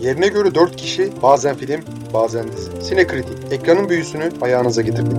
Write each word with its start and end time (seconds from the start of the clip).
Yerine 0.00 0.28
göre 0.28 0.54
4 0.54 0.76
kişi, 0.76 1.12
bazen 1.22 1.56
film, 1.56 1.80
bazen 2.14 2.52
dizi. 2.52 2.82
Sinekritik, 2.82 3.52
ekranın 3.52 3.88
büyüsünü 3.88 4.30
ayağınıza 4.42 4.82
getirdik. 4.82 5.16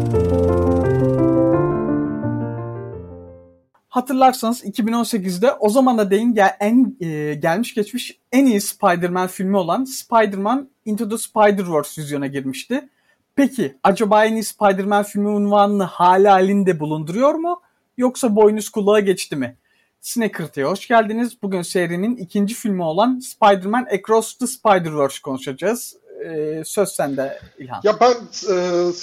Hatırlarsanız 3.89 4.65
2018'de 4.65 5.51
o 5.51 5.69
zaman 5.69 5.97
da 5.97 6.11
deyin 6.11 6.33
gel, 6.33 6.55
en 6.59 6.97
e, 6.99 7.33
gelmiş 7.33 7.73
geçmiş 7.73 8.19
en 8.31 8.45
iyi 8.45 8.61
Spider-Man 8.61 9.27
filmi 9.27 9.57
olan 9.57 9.83
Spider-Man 9.83 10.69
Into 10.85 11.09
the 11.09 11.17
Spider-Verse 11.17 12.01
vizyona 12.01 12.27
girmişti. 12.27 12.89
Peki 13.35 13.77
acaba 13.83 14.25
en 14.25 14.33
iyi 14.33 14.43
Spider-Man 14.43 15.03
filmi 15.03 15.27
unvanını 15.27 15.83
hala 15.83 16.33
halinde 16.33 16.79
bulunduruyor 16.79 17.33
mu? 17.33 17.61
Yoksa 17.97 18.35
boynuz 18.35 18.69
kulağa 18.69 18.99
geçti 18.99 19.35
mi? 19.35 19.57
Snacker't'e 20.01 20.63
hoş 20.63 20.87
geldiniz. 20.87 21.41
Bugün 21.41 21.61
serinin 21.61 22.15
ikinci 22.17 22.55
filmi 22.55 22.83
olan 22.83 23.19
Spider-Man 23.19 23.85
Across 23.85 24.37
the 24.37 24.45
Spider-Verse 24.45 25.21
konuşacağız. 25.21 25.95
Ee, 26.25 26.61
söz 26.65 26.89
sende 26.89 27.39
İlhan. 27.57 27.81
Ya 27.83 27.99
ben 27.99 28.13
e, 28.49 28.55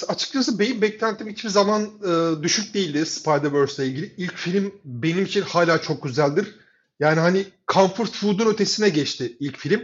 açıkçası 0.07 0.59
benim 0.59 0.81
beklentim 0.81 1.27
hiçbir 1.29 1.49
zaman 1.49 1.83
e, 1.83 2.43
düşük 2.43 2.73
değildi 2.73 3.05
Spider-Verse 3.05 3.83
ile 3.83 3.91
ilgili. 3.91 4.13
İlk 4.17 4.35
film 4.35 4.73
benim 4.85 5.25
için 5.25 5.41
hala 5.41 5.81
çok 5.81 6.03
güzeldir. 6.03 6.55
Yani 6.99 7.19
hani 7.19 7.45
comfort 7.67 8.11
food'un 8.11 8.47
ötesine 8.47 8.89
geçti 8.89 9.37
ilk 9.39 9.57
film. 9.57 9.81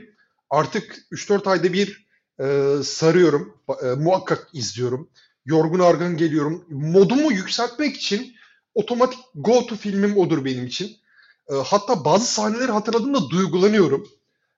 Artık 0.50 0.98
3-4 1.12 1.50
ayda 1.50 1.74
bir 1.74 2.08
e, 2.40 2.76
sarıyorum. 2.84 3.58
E, 3.84 3.86
muhakkak 3.86 4.48
izliyorum. 4.54 5.10
Yorgun 5.46 5.80
argın 5.80 6.18
geliyorum. 6.18 6.66
Modumu 6.70 7.32
yükseltmek 7.32 7.96
için 7.96 8.36
otomatik 8.76 9.20
go 9.36 9.66
to 9.66 9.76
filmim 9.76 10.18
odur 10.18 10.46
benim 10.46 10.66
için. 10.66 10.98
E, 11.50 11.54
hatta 11.66 12.06
bazı 12.06 12.26
sahneleri 12.26 12.72
hatırladığımda 12.72 13.30
duygulanıyorum. 13.30 14.08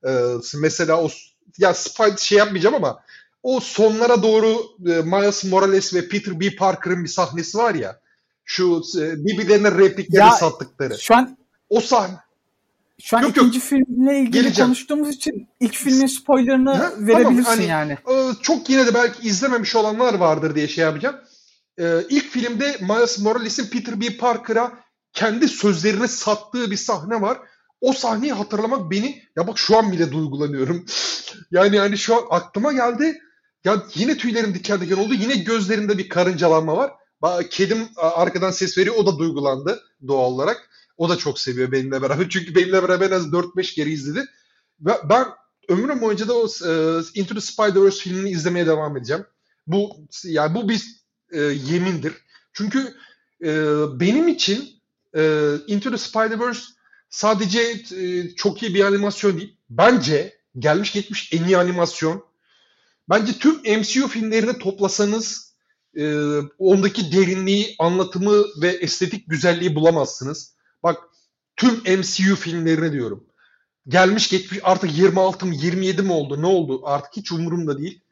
E, 0.07 0.11
mesela 0.55 1.03
o 1.03 1.09
ya 1.57 1.73
Spider 1.73 2.17
şey 2.17 2.37
yapmayacağım 2.37 2.75
ama 2.75 2.99
o 3.43 3.59
sonlara 3.59 4.23
doğru 4.23 4.61
e, 4.85 5.01
Miles 5.01 5.43
Morales 5.43 5.93
ve 5.93 6.07
Peter 6.07 6.39
B. 6.39 6.55
Parker'ın 6.55 7.03
bir 7.03 7.09
sahnesi 7.09 7.57
var 7.57 7.75
ya. 7.75 7.99
Şu 8.45 8.81
e, 8.97 9.25
birbirlerine 9.25 9.71
replikleri 9.71 10.19
ya, 10.19 10.31
sattıkları. 10.31 10.97
Şu 10.99 11.15
an 11.15 11.37
o 11.69 11.81
sahne 11.81 12.17
şu 13.01 13.17
an 13.17 13.21
yok, 13.21 13.31
ikinci 13.31 13.57
yok. 13.57 13.67
filmle 13.67 14.19
ilgili 14.19 14.31
Geleceğim. 14.31 14.67
konuştuğumuz 14.67 15.09
için 15.09 15.47
ilk 15.59 15.73
filmin 15.73 16.07
spoilerını 16.07 16.73
ha, 16.73 16.91
verebilirsin 16.97 17.43
tamam, 17.43 17.59
hani, 17.59 17.65
yani. 17.65 17.91
E, 17.91 18.13
çok 18.41 18.69
yine 18.69 18.87
de 18.87 18.93
belki 18.93 19.27
izlememiş 19.27 19.75
olanlar 19.75 20.13
vardır 20.13 20.55
diye 20.55 20.67
şey 20.67 20.83
yapacağım. 20.83 21.15
E, 21.79 22.05
ilk 22.09 22.25
filmde 22.25 22.77
Miles 22.81 23.19
Morales'in 23.19 23.69
Peter 23.69 24.01
B. 24.01 24.17
Parker'a 24.17 24.83
kendi 25.13 25.47
sözlerini 25.47 26.07
sattığı 26.07 26.71
bir 26.71 26.77
sahne 26.77 27.21
var. 27.21 27.37
O 27.81 27.93
sahneyi 27.93 28.33
hatırlamak 28.33 28.91
beni 28.91 29.23
ya 29.37 29.47
bak 29.47 29.57
şu 29.57 29.77
an 29.77 29.91
bile 29.91 30.11
duygulanıyorum. 30.11 30.85
yani 31.51 31.75
yani 31.75 31.97
şu 31.97 32.15
an 32.15 32.23
aklıma 32.29 32.73
geldi. 32.73 33.19
Ya 33.63 33.83
yine 33.95 34.17
tüylerim 34.17 34.53
diken 34.53 34.81
diken 34.81 34.97
oldu. 34.97 35.13
Yine 35.13 35.35
gözlerimde 35.35 35.97
bir 35.97 36.09
karıncalanma 36.09 36.77
var. 36.77 36.91
Kedim 37.49 37.87
arkadan 37.95 38.51
ses 38.51 38.77
veriyor. 38.77 38.95
O 38.95 39.05
da 39.05 39.17
duygulandı 39.17 39.81
doğal 40.07 40.31
olarak. 40.31 40.69
O 40.97 41.09
da 41.09 41.17
çok 41.17 41.39
seviyor 41.39 41.71
benimle 41.71 42.01
beraber. 42.01 42.25
Çünkü 42.29 42.55
benimle 42.55 42.83
beraber 42.83 43.11
en 43.11 43.15
az 43.15 43.25
4-5 43.25 43.75
kere 43.75 43.89
izledi. 43.89 44.25
Ve 44.79 44.91
ben 45.09 45.27
ömrüm 45.69 46.01
boyunca 46.01 46.27
da 46.27 46.33
o 46.33 46.45
e, 46.45 46.71
Into 47.13 47.33
the 47.35 47.41
Spider-Verse 47.41 47.99
filmini 47.99 48.29
izlemeye 48.29 48.67
devam 48.67 48.97
edeceğim. 48.97 49.25
Bu 49.67 49.89
yani 50.23 50.55
bu 50.55 50.69
bir 50.69 51.02
e, 51.33 51.41
yemindir. 51.41 52.13
Çünkü 52.53 52.93
e, 53.43 53.49
benim 53.99 54.27
için 54.27 54.69
e, 55.15 55.53
Into 55.67 55.89
the 55.89 55.97
Spider-Verse 55.97 56.63
sadece 57.09 57.61
e, 57.97 58.29
çok 58.35 58.63
iyi 58.63 58.75
bir 58.75 58.83
animasyon 58.83 59.37
değil. 59.37 59.57
Bence 59.69 60.37
gelmiş 60.59 60.93
geçmiş 60.93 61.33
en 61.33 61.43
iyi 61.43 61.57
animasyon. 61.57 62.25
Bence 63.09 63.33
tüm 63.33 63.79
MCU 63.79 64.07
filmlerini 64.07 64.57
toplasanız 64.57 65.53
e, 65.97 66.15
ondaki 66.57 67.11
derinliği, 67.11 67.75
anlatımı 67.79 68.43
ve 68.61 68.67
estetik 68.67 69.29
güzelliği 69.29 69.75
bulamazsınız. 69.75 70.55
Bak 70.83 70.97
tüm 71.55 71.73
MCU 71.99 72.35
filmlerini 72.35 72.91
diyorum. 72.91 73.23
Gelmiş 73.87 74.29
geçmiş 74.29 74.59
artık 74.63 74.97
26 74.97 75.45
mı 75.45 75.55
27 75.55 76.01
mi 76.01 76.11
oldu 76.11 76.41
ne 76.41 76.45
oldu 76.45 76.81
artık 76.85 77.17
hiç 77.17 77.31
umurumda 77.31 77.77
değil. 77.77 78.02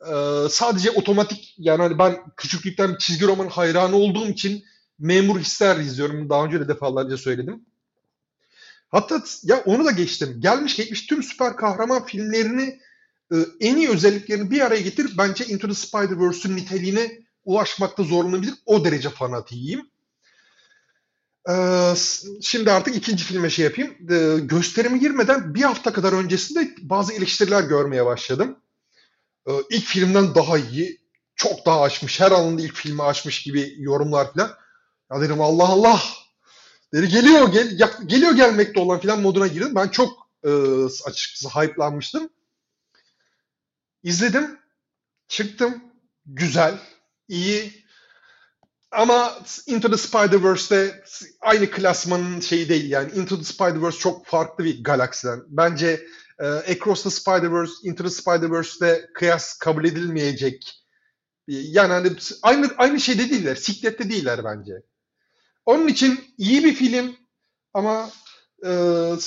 Ee, 0.00 0.48
sadece 0.50 0.90
otomatik 0.90 1.54
yani 1.58 1.82
hani 1.82 1.98
ben 1.98 2.16
küçüklükten 2.36 2.96
çizgi 2.98 3.26
roman 3.26 3.48
hayranı 3.48 3.96
olduğum 3.96 4.26
için 4.26 4.64
memur 4.98 5.40
hisler 5.40 5.76
izliyorum. 5.76 6.30
Daha 6.30 6.44
önce 6.44 6.60
de 6.60 6.68
defalarca 6.68 7.16
söyledim. 7.16 7.64
Hatta 8.90 9.22
ya 9.42 9.62
onu 9.66 9.84
da 9.84 9.90
geçtim. 9.90 10.40
Gelmiş 10.40 10.76
geçmiş 10.76 11.06
tüm 11.06 11.22
süper 11.22 11.56
kahraman 11.56 12.06
filmlerini 12.06 12.80
e, 13.32 13.36
en 13.60 13.76
iyi 13.76 13.90
özelliklerini 13.90 14.50
bir 14.50 14.60
araya 14.60 14.80
getir. 14.80 15.10
Bence 15.18 15.46
Into 15.46 15.68
the 15.68 15.74
Spider-Verse'ün 15.74 16.56
niteliğine 16.56 17.24
ulaşmakta 17.44 18.02
zorlanabilir. 18.02 18.54
O 18.66 18.84
derece 18.84 19.10
fanatiyim. 19.10 19.86
Ee, 21.50 21.94
şimdi 22.40 22.72
artık 22.72 22.96
ikinci 22.96 23.24
filme 23.24 23.50
şey 23.50 23.64
yapayım. 23.64 23.94
Ee, 24.10 24.38
gösterime 24.40 24.98
girmeden 24.98 25.54
bir 25.54 25.62
hafta 25.62 25.92
kadar 25.92 26.12
öncesinde 26.12 26.74
bazı 26.82 27.12
eleştiriler 27.12 27.62
görmeye 27.62 28.06
başladım. 28.06 28.56
Ee, 29.48 29.52
ilk 29.70 29.84
filmden 29.84 30.34
daha 30.34 30.58
iyi, 30.58 31.00
çok 31.36 31.66
daha 31.66 31.82
açmış, 31.82 32.20
her 32.20 32.30
alanda 32.30 32.62
ilk 32.62 32.74
filmi 32.74 33.02
açmış 33.02 33.42
gibi 33.42 33.74
yorumlar 33.78 34.32
falan. 34.32 34.54
Ya 35.12 35.20
dedim 35.20 35.40
Allah 35.40 35.68
Allah. 35.68 36.02
Dedi 36.92 37.08
geliyor, 37.08 37.52
gel, 37.52 37.78
geliyor 38.06 38.32
gelmekte 38.32 38.80
olan 38.80 39.00
falan 39.00 39.20
moduna 39.20 39.46
girdim. 39.46 39.74
Ben 39.74 39.88
çok 39.88 40.28
e, 40.44 40.50
açıkçası 40.84 41.48
hype'lanmıştım. 41.48 42.30
İzledim, 44.02 44.58
çıktım, 45.28 45.84
güzel, 46.26 46.78
iyi, 47.28 47.84
ama 48.94 49.38
Into 49.66 49.90
the 49.90 49.96
Spider-Verse'de 49.96 51.04
aynı 51.40 51.70
klasmanın 51.70 52.40
şeyi 52.40 52.68
değil 52.68 52.90
yani. 52.90 53.12
Into 53.12 53.38
the 53.38 53.44
Spider-Verse 53.44 53.98
çok 53.98 54.26
farklı 54.26 54.64
bir 54.64 54.84
galaksiden. 54.84 55.42
Bence 55.48 56.06
e, 56.38 56.46
Across 56.46 57.02
the 57.02 57.10
Spider-Verse, 57.10 57.72
Into 57.82 58.04
the 58.04 58.10
Spider-Verse'de 58.10 59.10
kıyas 59.14 59.58
kabul 59.58 59.84
edilmeyecek. 59.84 60.80
Yani 61.46 61.92
hani 61.92 62.12
aynı 62.42 62.70
aynı 62.78 63.00
şeyde 63.00 63.30
değiller. 63.30 63.54
Siklette 63.54 64.10
değiller 64.10 64.44
bence. 64.44 64.72
Onun 65.66 65.88
için 65.88 66.20
iyi 66.38 66.64
bir 66.64 66.74
film 66.74 67.16
ama 67.74 68.10
e, 68.64 68.70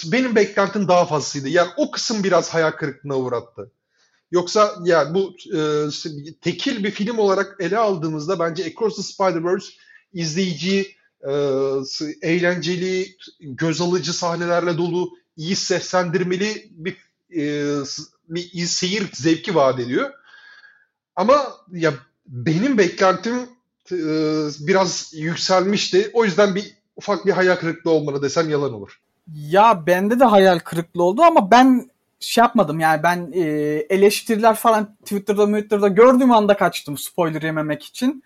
benim 0.06 0.36
beklentim 0.36 0.88
daha 0.88 1.06
fazlasıydı. 1.06 1.50
Yani 1.50 1.70
o 1.78 1.92
kısım 1.92 2.24
biraz 2.24 2.54
hayal 2.54 2.72
kırıklığına 2.72 3.18
uğrattı. 3.18 3.72
Yoksa 4.32 4.76
yani 4.84 5.14
bu 5.14 5.36
e, 5.58 5.62
tekil 6.42 6.84
bir 6.84 6.92
film 6.92 7.18
olarak 7.18 7.56
ele 7.60 7.78
aldığımızda 7.78 8.40
bence 8.40 8.66
Across 8.66 8.96
the 8.96 9.02
Spider-Verse 9.02 9.74
izleyici 10.14 10.96
e, 11.28 11.32
eğlenceli, 12.22 13.18
göz 13.40 13.82
alıcı 13.82 14.14
sahnelerle 14.14 14.78
dolu, 14.78 15.10
iyi 15.38 15.56
seslendirmeli 15.56 16.70
bir, 16.72 16.98
e, 17.36 17.74
bir 18.30 18.66
seyir 18.66 19.10
zevki 19.14 19.56
vaat 19.56 19.80
ediyor. 19.80 20.12
Ama 21.16 21.48
ya 21.72 21.94
benim 22.28 22.78
beklentim 22.78 23.36
e, 23.92 23.98
biraz 24.60 25.14
yükselmişti. 25.16 26.12
O 26.14 26.26
yüzden 26.26 26.56
bir 26.56 26.78
ufak 26.96 27.26
bir 27.26 27.32
hayal 27.32 27.56
kırıklığı 27.56 27.92
olmalı 27.92 28.22
desem 28.22 28.50
yalan 28.50 28.74
olur. 28.74 29.00
Ya 29.36 29.84
bende 29.88 30.20
de 30.20 30.24
hayal 30.24 30.60
kırıklığı 30.60 31.04
oldu 31.04 31.22
ama 31.22 31.52
ben 31.52 31.90
şey 32.20 32.42
yapmadım 32.42 32.80
yani 32.80 33.04
ben 33.04 33.32
e, 33.34 33.42
eleştiriler 33.90 34.56
falan 34.56 34.96
Twitter'da 35.02 35.46
Twitter'da 35.46 35.88
gördüğüm 35.88 36.32
anda 36.32 36.58
kaçtım 36.58 36.98
spoiler 36.98 37.42
yememek 37.42 37.84
için. 37.84 38.24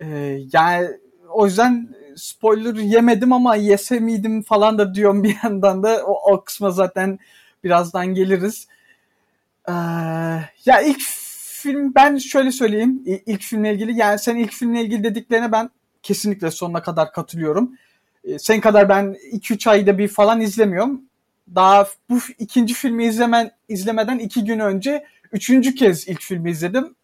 E, 0.00 0.38
yani 0.52 0.88
o 1.30 1.46
yüzden 1.46 1.94
spoiler 2.16 2.74
yemedim 2.74 3.32
ama 3.32 3.56
yese 3.56 4.00
miydim 4.00 4.42
falan 4.42 4.78
da 4.78 4.94
diyorum 4.94 5.24
bir 5.24 5.36
yandan 5.42 5.82
da 5.82 6.02
o, 6.06 6.32
o 6.32 6.44
kısma 6.44 6.70
zaten 6.70 7.18
birazdan 7.64 8.14
geliriz. 8.14 8.68
Ee, 9.68 9.72
ya 10.64 10.80
ilk 10.84 11.00
film 11.62 11.94
ben 11.94 12.16
şöyle 12.16 12.52
söyleyeyim 12.52 13.02
ilk 13.26 13.42
filmle 13.42 13.74
ilgili 13.74 13.98
yani 13.98 14.18
sen 14.18 14.36
ilk 14.36 14.52
filmle 14.52 14.82
ilgili 14.82 15.04
dediklerine 15.04 15.52
ben 15.52 15.70
kesinlikle 16.02 16.50
sonuna 16.50 16.82
kadar 16.82 17.12
katılıyorum. 17.12 17.78
Ee, 18.24 18.38
sen 18.38 18.60
kadar 18.60 18.88
ben 18.88 19.16
2-3 19.32 19.70
ayda 19.70 19.98
bir 19.98 20.08
falan 20.08 20.40
izlemiyorum 20.40 21.02
daha 21.54 21.88
bu 22.10 22.18
ikinci 22.38 22.74
filmi 22.74 23.04
izlemen 23.04 23.50
izlemeden 23.68 24.18
iki 24.18 24.44
gün 24.44 24.58
önce 24.58 25.04
üçüncü 25.32 25.74
kez 25.74 26.08
ilk 26.08 26.22
filmi 26.22 26.50
izledim 26.50 26.94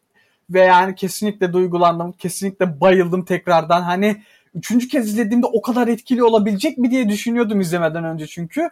ve 0.50 0.60
yani 0.60 0.94
kesinlikle 0.94 1.52
duygulandım, 1.52 2.12
kesinlikle 2.12 2.80
bayıldım 2.80 3.24
tekrardan. 3.24 3.82
Hani 3.82 4.22
üçüncü 4.54 4.88
kez 4.88 5.08
izlediğimde 5.08 5.46
o 5.46 5.62
kadar 5.62 5.88
etkili 5.88 6.24
olabilecek 6.24 6.78
mi 6.78 6.90
diye 6.90 7.08
düşünüyordum 7.08 7.60
izlemeden 7.60 8.04
önce 8.04 8.26
çünkü. 8.26 8.70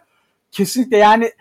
Kesinlikle 0.51 0.97
yani 0.97 1.31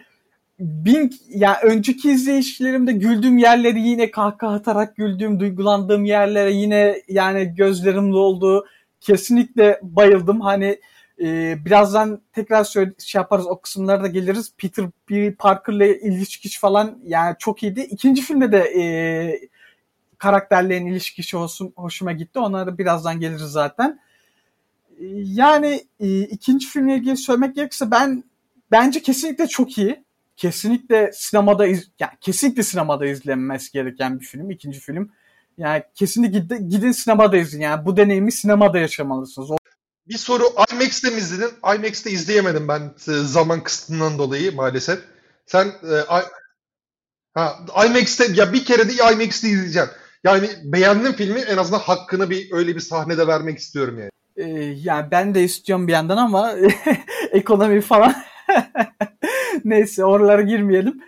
bin 0.58 1.14
yani 1.28 1.56
önceki 1.62 2.10
izleyişlerimde 2.10 2.92
güldüğüm 2.92 3.38
yerleri 3.38 3.80
yine 3.80 4.10
kahkaha 4.10 4.54
atarak 4.54 4.96
güldüğüm, 4.96 5.40
duygulandığım 5.40 6.04
yerlere 6.04 6.52
yine 6.52 7.02
yani 7.08 7.54
gözlerim 7.54 8.12
doldu. 8.12 8.66
Kesinlikle 9.00 9.80
bayıldım. 9.82 10.40
Hani 10.40 10.80
e, 11.20 11.56
birazdan 11.64 12.22
tekrar 12.32 12.64
söyle, 12.64 12.92
şey 12.98 13.18
yaparız 13.18 13.46
o 13.46 13.60
kısımlara 13.60 14.02
da 14.02 14.06
geliriz. 14.06 14.52
Peter 14.58 14.86
B. 15.10 15.34
Parker'la 15.34 15.86
ilişkisi 15.86 16.58
falan 16.58 16.98
yani 17.04 17.36
çok 17.38 17.62
iyiydi. 17.62 17.80
İkinci 17.80 18.22
filmde 18.22 18.52
de 18.52 18.58
e, 18.58 18.84
karakterlerin 20.18 20.86
ilişkisi 20.86 21.36
hoşum, 21.36 21.72
hoşuma 21.76 22.12
gitti. 22.12 22.38
Onlara 22.38 22.78
birazdan 22.78 23.20
geliriz 23.20 23.50
zaten. 23.50 24.00
Yani 25.24 25.86
e, 26.00 26.20
ikinci 26.20 26.66
filmle 26.66 26.94
ilgili 26.96 27.16
söylemek 27.16 27.54
gerekirse 27.54 27.90
ben 27.90 28.24
bence 28.70 29.02
kesinlikle 29.02 29.46
çok 29.46 29.78
iyi. 29.78 30.04
Kesinlikle 30.36 31.10
sinemada 31.14 31.66
iz, 31.66 31.90
yani 32.00 32.12
kesinlikle 32.20 32.62
sinemada 32.62 33.06
izlenmesi 33.06 33.72
gereken 33.72 34.20
bir 34.20 34.24
film. 34.24 34.50
ikinci 34.50 34.80
film. 34.80 35.10
Yani 35.58 35.82
kesinlikle 35.94 36.38
gidin, 36.38 36.68
gidin 36.68 36.92
sinemada 36.92 37.36
izleyin. 37.36 37.64
Yani 37.64 37.84
bu 37.86 37.96
deneyimi 37.96 38.32
sinemada 38.32 38.78
yaşamalısınız. 38.78 39.50
O 39.50 39.56
Bir 40.08 40.18
soru 40.18 40.44
IMAX'te 40.72 41.10
mi 41.10 41.16
izledin? 41.16 41.50
IMAX'te 41.76 42.10
izleyemedim 42.10 42.68
ben 42.68 42.80
e, 43.08 43.12
zaman 43.12 43.62
kısıtından 43.62 44.18
dolayı 44.18 44.54
maalesef. 44.54 44.98
Sen 45.46 45.66
e, 45.66 45.94
I- 46.18 46.30
ha, 47.34 47.58
IMAX'te 47.86 48.26
ya 48.34 48.52
bir 48.52 48.64
kere 48.64 48.88
de 48.88 48.92
IMAX'te 49.12 49.48
izleyeceğim. 49.48 49.88
Yani 50.24 50.48
beğendim 50.64 51.12
filmi 51.12 51.40
en 51.40 51.56
azından 51.56 51.78
hakkını 51.80 52.30
bir 52.30 52.52
öyle 52.52 52.74
bir 52.74 52.80
sahnede 52.80 53.26
vermek 53.26 53.58
istiyorum 53.58 53.98
yani. 53.98 54.10
Ee, 54.38 54.44
yani 54.84 55.10
ben 55.10 55.34
de 55.34 55.44
istiyorum 55.44 55.88
bir 55.88 55.92
yandan 55.92 56.16
ama 56.16 56.52
ekonomi 57.32 57.80
falan. 57.80 58.14
Neyse 59.64 60.04
oralara 60.04 60.42
girmeyelim. 60.42 61.00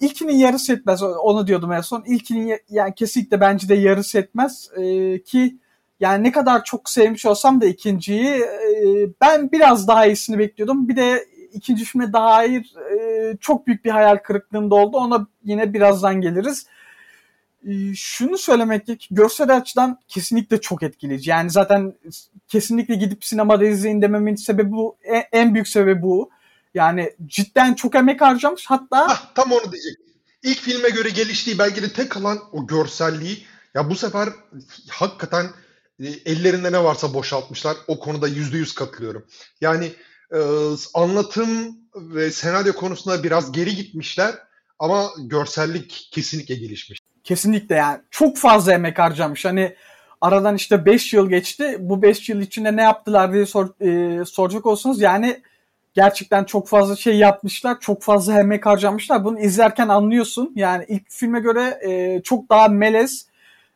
İlkinin 0.00 0.32
yarısı 0.36 0.72
etmez. 0.72 1.02
Onu 1.02 1.46
diyordum 1.46 1.72
en 1.72 1.80
son. 1.80 2.04
İlkinin 2.06 2.46
ya- 2.46 2.58
yani 2.70 2.94
kesinlikle 2.94 3.40
bence 3.40 3.68
de 3.68 3.74
yarısı 3.74 4.18
etmez. 4.18 4.70
Ee, 4.76 5.22
ki 5.22 5.58
yani 6.00 6.24
ne 6.24 6.32
kadar 6.32 6.64
çok 6.64 6.90
sevmiş 6.90 7.26
olsam 7.26 7.60
da 7.60 7.66
ikinciyi 7.66 8.28
e, 8.30 8.76
ben 9.20 9.52
biraz 9.52 9.88
daha 9.88 10.06
iyisini 10.06 10.38
bekliyordum. 10.38 10.88
Bir 10.88 10.96
de 10.96 11.26
ikinci 11.52 11.84
filme 11.84 12.12
dair 12.12 12.74
e, 12.92 13.36
çok 13.40 13.66
büyük 13.66 13.84
bir 13.84 13.90
hayal 13.90 14.16
kırıklığında 14.16 14.74
oldu. 14.74 14.96
Ona 14.96 15.26
yine 15.44 15.74
birazdan 15.74 16.20
geliriz. 16.20 16.66
Ee, 17.68 17.94
şunu 17.94 18.38
söylemek 18.38 18.86
gerek, 18.86 19.08
görsel 19.10 19.56
açıdan 19.56 19.98
kesinlikle 20.08 20.60
çok 20.60 20.82
etkileyici. 20.82 21.30
Yani 21.30 21.50
zaten 21.50 21.94
kesinlikle 22.48 22.94
gidip 22.94 23.24
sinemada 23.24 23.64
izleyin 23.64 24.02
dememin 24.02 24.36
sebebi 24.36 24.72
bu. 24.72 24.96
E- 25.14 25.28
En 25.38 25.54
büyük 25.54 25.68
sebebi 25.68 26.02
bu. 26.02 26.30
Yani 26.74 27.12
cidden 27.26 27.74
çok 27.74 27.94
emek 27.94 28.20
harcamış. 28.20 28.64
Hatta 28.66 29.08
Hah, 29.08 29.34
tam 29.34 29.52
onu 29.52 29.72
diyecek. 29.72 29.96
İlk 30.42 30.58
filme 30.60 30.90
göre 30.90 31.10
geliştiği 31.10 31.58
belki 31.58 31.82
de 31.82 31.92
tek 31.92 32.10
kalan 32.10 32.38
o 32.52 32.66
görselliği 32.66 33.46
ya 33.74 33.90
bu 33.90 33.94
sefer 33.94 34.28
hakikaten 34.90 35.46
e, 36.00 36.06
ellerinde 36.06 36.72
ne 36.72 36.84
varsa 36.84 37.14
boşaltmışlar. 37.14 37.76
O 37.86 37.98
konuda 37.98 38.28
yüzde 38.28 38.56
yüz 38.58 38.74
katılıyorum. 38.74 39.26
Yani 39.60 39.92
e, 40.34 40.38
anlatım 40.94 41.78
ve 41.94 42.30
senaryo 42.30 42.72
konusunda 42.72 43.24
biraz 43.24 43.52
geri 43.52 43.76
gitmişler 43.76 44.34
ama 44.78 45.10
görsellik 45.18 46.08
kesinlikle 46.12 46.54
gelişmiş. 46.54 47.01
Kesinlikle 47.24 47.74
yani 47.74 47.98
çok 48.10 48.36
fazla 48.36 48.72
emek 48.72 48.98
harcamış. 48.98 49.44
Hani 49.44 49.74
aradan 50.20 50.54
işte 50.54 50.86
5 50.86 51.12
yıl 51.12 51.28
geçti. 51.28 51.76
Bu 51.80 52.02
5 52.02 52.28
yıl 52.28 52.40
içinde 52.40 52.76
ne 52.76 52.82
yaptılar 52.82 53.32
diye 53.32 53.46
sor, 53.46 53.68
e, 53.80 54.24
soracak 54.24 54.66
olsanız 54.66 55.00
yani 55.00 55.42
gerçekten 55.94 56.44
çok 56.44 56.68
fazla 56.68 56.96
şey 56.96 57.16
yapmışlar. 57.16 57.80
Çok 57.80 58.02
fazla 58.02 58.38
emek 58.38 58.66
harcamışlar. 58.66 59.24
Bunu 59.24 59.40
izlerken 59.40 59.88
anlıyorsun. 59.88 60.52
Yani 60.56 60.84
ilk 60.88 61.10
filme 61.10 61.40
göre 61.40 61.78
e, 61.82 62.22
çok 62.22 62.50
daha 62.50 62.68
melez, 62.68 63.26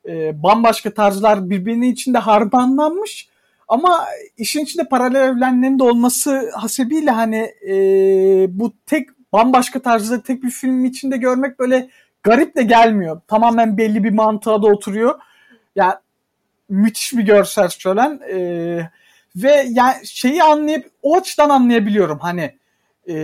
e, 0.09 0.43
bambaşka 0.43 0.91
tarzlar 0.95 1.51
birbirinin 1.51 1.93
içinde 1.93 2.19
harmanlanmış. 2.19 3.29
Ama 3.69 4.07
işin 4.37 4.61
içinde 4.65 4.89
paralel 4.89 5.29
evrenlerin 5.29 5.79
de 5.79 5.83
olması 5.83 6.51
hasebiyle 6.55 7.11
hani 7.11 7.55
e, 7.69 7.75
bu 8.49 8.73
tek 8.87 9.09
bambaşka 9.33 9.81
tarzda 9.83 10.23
tek 10.23 10.43
bir 10.43 10.51
film 10.51 10.85
içinde 10.85 11.17
görmek 11.17 11.59
böyle 11.59 11.89
garip 12.27 12.57
de 12.57 12.63
gelmiyor. 12.63 13.21
Tamamen 13.29 13.79
belli 13.79 14.05
bir 14.05 14.13
mantığa 14.13 14.63
da 14.63 14.67
oturuyor. 14.67 15.21
Yani 15.77 15.95
müthiş 16.69 17.13
bir 17.13 17.23
görsel 17.23 17.69
şölen. 17.69 18.21
E, 18.31 18.39
ve 19.37 19.67
yani 19.69 20.07
şeyi 20.07 20.43
anlayıp 20.43 20.91
o 21.03 21.17
açıdan 21.17 21.51
anlayabiliyorum. 21.51 22.19
Hani 22.19 22.57
e, 23.09 23.17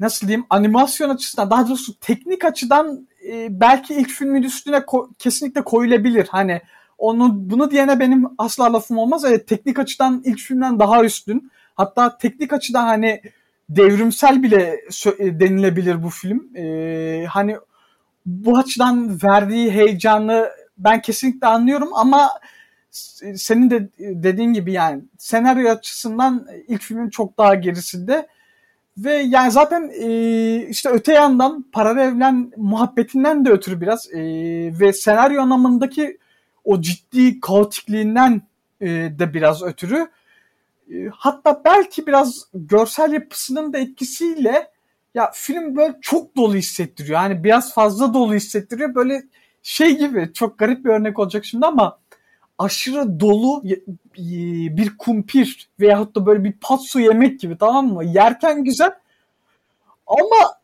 nasıl 0.00 0.26
diyeyim 0.26 0.46
animasyon 0.50 1.08
açısından 1.10 1.50
daha 1.50 1.68
doğrusu 1.68 2.00
teknik 2.00 2.44
açıdan 2.44 3.08
e, 3.28 3.60
belki 3.60 3.94
ilk 3.94 4.08
filmin 4.08 4.42
üstüne 4.42 4.76
ko- 4.76 5.14
kesinlikle 5.18 5.62
koyulabilir. 5.62 6.28
Hani 6.30 6.60
onu 6.98 7.50
bunu 7.50 7.70
diyene 7.70 8.00
benim 8.00 8.28
asla 8.38 8.72
lafım 8.72 8.98
olmaz. 8.98 9.24
Evet 9.24 9.48
teknik 9.48 9.78
açıdan 9.78 10.22
ilk 10.24 10.38
filmden 10.38 10.78
daha 10.78 11.04
üstün. 11.04 11.50
Hatta 11.74 12.18
teknik 12.18 12.52
açıdan 12.52 12.84
hani 12.84 13.22
devrimsel 13.68 14.42
bile 14.42 14.80
e, 15.18 15.40
denilebilir 15.40 16.02
bu 16.02 16.10
film. 16.10 16.56
E, 16.56 17.26
hani 17.28 17.56
bu 18.30 18.58
açıdan 18.58 19.22
verdiği 19.22 19.70
heyecanı 19.70 20.50
ben 20.78 21.00
kesinlikle 21.00 21.46
anlıyorum 21.46 21.88
ama 21.94 22.30
senin 23.34 23.70
de 23.70 23.88
dediğin 23.98 24.52
gibi 24.52 24.72
yani 24.72 25.02
senaryo 25.18 25.70
açısından 25.70 26.46
ilk 26.68 26.82
filmin 26.82 27.10
çok 27.10 27.38
daha 27.38 27.54
gerisinde 27.54 28.26
ve 28.98 29.14
yani 29.14 29.50
zaten 29.50 29.90
e, 30.00 30.66
işte 30.68 30.88
öte 30.88 31.12
yandan 31.12 31.64
paralel 31.72 32.08
evren 32.08 32.52
muhabbetinden 32.56 33.44
de 33.44 33.50
ötürü 33.50 33.80
biraz 33.80 34.12
e, 34.12 34.20
ve 34.80 34.92
senaryo 34.92 35.42
anlamındaki 35.42 36.18
o 36.64 36.80
ciddi 36.80 37.40
kaotikliğinden 37.40 38.42
e, 38.80 38.88
de 38.88 39.34
biraz 39.34 39.62
ötürü 39.62 40.08
e, 40.90 40.94
hatta 41.12 41.62
belki 41.64 42.06
biraz 42.06 42.44
görsel 42.54 43.12
yapısının 43.12 43.72
da 43.72 43.78
etkisiyle 43.78 44.70
ya 45.14 45.30
film 45.34 45.76
böyle 45.76 45.98
çok 46.00 46.36
dolu 46.36 46.54
hissettiriyor. 46.54 47.20
Yani 47.22 47.44
biraz 47.44 47.74
fazla 47.74 48.14
dolu 48.14 48.34
hissettiriyor. 48.34 48.94
Böyle 48.94 49.22
şey 49.62 49.98
gibi 49.98 50.30
çok 50.34 50.58
garip 50.58 50.84
bir 50.84 50.90
örnek 50.90 51.18
olacak 51.18 51.44
şimdi 51.44 51.66
ama 51.66 51.98
aşırı 52.58 53.20
dolu 53.20 53.60
ye- 53.64 53.82
bir 54.76 54.96
kumpir 54.98 55.68
veyahut 55.80 56.14
da 56.16 56.26
böyle 56.26 56.44
bir 56.44 56.52
patso 56.52 56.98
yemek 56.98 57.40
gibi 57.40 57.58
tamam 57.58 57.86
mı? 57.86 58.04
Yerken 58.04 58.64
güzel 58.64 58.92
ama 60.06 60.54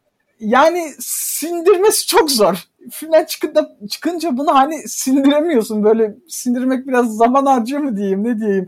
yani 0.41 0.93
sindirmesi 1.01 2.07
çok 2.07 2.31
zor. 2.31 2.65
Filmden 2.91 3.25
çıkınca, 3.25 3.69
çıkınca 3.91 4.37
bunu 4.37 4.55
hani 4.55 4.89
sindiremiyorsun. 4.89 5.85
Böyle 5.85 6.15
sindirmek 6.29 6.87
biraz 6.87 7.17
zaman 7.17 7.47
harcıyor 7.47 7.81
mu 7.83 7.97
diyeyim 7.97 8.25
ne 8.25 8.41
diyeyim. 8.41 8.67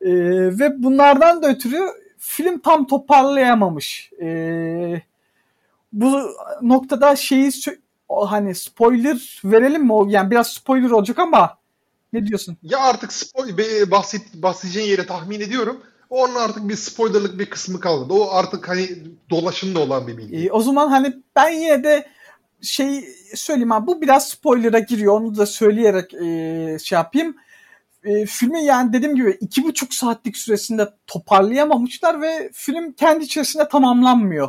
Ee, 0.00 0.10
ve 0.58 0.82
bunlardan 0.82 1.42
da 1.42 1.48
ötürü 1.48 1.78
film 2.24 2.58
tam 2.58 2.86
toparlayamamış. 2.86 4.10
Ee, 4.22 5.02
bu 5.92 6.20
noktada 6.62 7.16
şeyi 7.16 7.50
hani 8.08 8.54
spoiler 8.54 9.40
verelim 9.44 9.86
mi? 9.86 10.12
Yani 10.12 10.30
biraz 10.30 10.52
spoiler 10.52 10.90
olacak 10.90 11.18
ama 11.18 11.58
ne 12.12 12.26
diyorsun? 12.26 12.56
Ya 12.62 12.80
artık 12.80 13.12
spoil, 13.12 13.58
be- 13.58 13.90
bahset, 13.90 14.34
bahsedeceğin 14.34 14.88
yeri 14.88 15.06
tahmin 15.06 15.40
ediyorum. 15.40 15.80
Onun 16.10 16.34
artık 16.34 16.68
bir 16.68 16.76
spoilerlık 16.76 17.38
bir 17.38 17.46
kısmı 17.50 17.80
kalmadı. 17.80 18.12
O 18.12 18.30
artık 18.30 18.68
hani 18.68 18.88
dolaşımda 19.30 19.80
olan 19.80 20.06
bir 20.06 20.16
bilgi. 20.16 20.36
Ee, 20.36 20.50
o 20.50 20.60
zaman 20.60 20.88
hani 20.88 21.14
ben 21.36 21.48
yine 21.50 21.84
de 21.84 22.06
şey 22.62 23.04
söyleyeyim 23.34 23.72
abi 23.72 23.86
bu 23.86 24.02
biraz 24.02 24.28
spoiler'a 24.28 24.78
giriyor 24.78 25.20
onu 25.20 25.36
da 25.36 25.46
söyleyerek 25.46 26.14
e, 26.14 26.78
şey 26.78 26.96
yapayım. 26.96 27.36
E, 28.04 28.26
filmi 28.26 28.64
yani 28.64 28.92
dediğim 28.92 29.16
gibi 29.16 29.36
iki 29.40 29.64
buçuk 29.64 29.94
saatlik 29.94 30.36
süresinde 30.36 30.88
toparlayamamışlar 31.06 32.22
ve 32.22 32.50
film 32.52 32.92
kendi 32.92 33.24
içerisinde 33.24 33.68
tamamlanmıyor. 33.68 34.48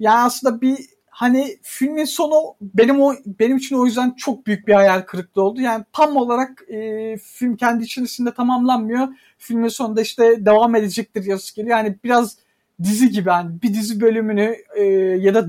Yani 0.00 0.20
aslında 0.20 0.60
bir 0.60 0.78
hani 1.10 1.58
filmin 1.62 2.04
sonu 2.04 2.56
benim 2.60 3.00
o 3.00 3.14
benim 3.26 3.56
için 3.56 3.76
o 3.76 3.86
yüzden 3.86 4.10
çok 4.10 4.46
büyük 4.46 4.68
bir 4.68 4.74
hayal 4.74 5.00
kırıklığı 5.00 5.42
oldu. 5.42 5.60
Yani 5.60 5.84
tam 5.92 6.16
olarak 6.16 6.62
e, 6.68 7.16
film 7.16 7.56
kendi 7.56 7.84
içerisinde 7.84 8.34
tamamlanmıyor. 8.34 9.08
Filmin 9.38 9.68
sonunda 9.68 10.00
işte 10.00 10.46
devam 10.46 10.74
edecektir 10.74 11.24
yazısı 11.24 11.56
geliyor. 11.56 11.76
Yani 11.76 11.96
biraz 12.04 12.36
dizi 12.82 13.10
gibi 13.10 13.28
yani 13.28 13.62
bir 13.62 13.74
dizi 13.74 14.00
bölümünü 14.00 14.56
e, 14.76 14.82
ya 15.20 15.34
da 15.34 15.46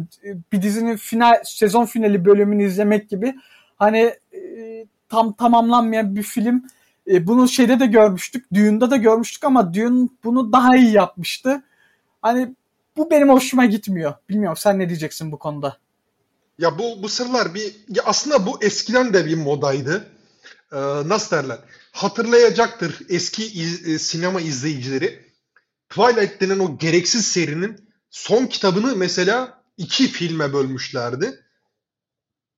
bir 0.54 0.62
dizinin 0.62 0.96
final 0.96 1.34
sezon 1.44 1.86
finali 1.86 2.26
bölümünü 2.26 2.64
izlemek 2.64 3.10
gibi 3.10 3.36
hani 3.78 4.14
e, 4.34 4.42
tam 5.10 5.34
tamamlanmayan 5.34 6.16
bir 6.16 6.24
film. 6.24 6.64
E, 7.12 7.28
bunu 7.28 7.48
şeyde 7.48 7.80
de 7.80 7.86
görmüştük. 7.86 8.46
Düğünde 8.54 8.92
de 8.92 8.98
görmüştük 8.98 9.44
ama 9.44 9.74
Düğün 9.74 10.18
bunu 10.24 10.52
daha 10.52 10.78
iyi 10.78 10.92
yapmıştı. 10.92 11.64
Hani 12.22 12.56
bu 12.98 13.12
benim 13.12 13.30
hoşuma 13.30 13.66
gitmiyor. 13.66 14.14
Bilmiyorum 14.30 14.58
sen 14.58 14.80
ne 14.80 14.90
diyeceksin 14.90 15.32
bu 15.32 15.40
konuda? 15.40 15.78
Ya 16.58 16.80
bu 16.80 17.04
bu 17.04 17.10
sıralar 17.10 17.54
bir 17.54 17.76
ya 17.90 18.04
aslında 18.06 18.46
bu 18.46 18.64
eskiden 18.64 19.14
de 19.14 19.26
bir 19.26 19.36
modaydı. 19.36 20.06
Ee, 20.74 20.78
nasıl 21.06 21.36
derler? 21.36 21.60
Hatırlayacaktır 21.92 23.00
eski 23.10 23.46
iz- 23.46 23.88
e, 23.88 24.00
sinema 24.00 24.42
izleyicileri. 24.42 25.32
Twilight 25.90 26.42
denen 26.42 26.60
o 26.60 26.78
gereksiz 26.78 27.28
serinin 27.28 27.90
son 28.10 28.46
kitabını 28.46 28.96
mesela 28.96 29.64
iki 29.78 30.08
filme 30.08 30.54
bölmüşlerdi. 30.54 31.40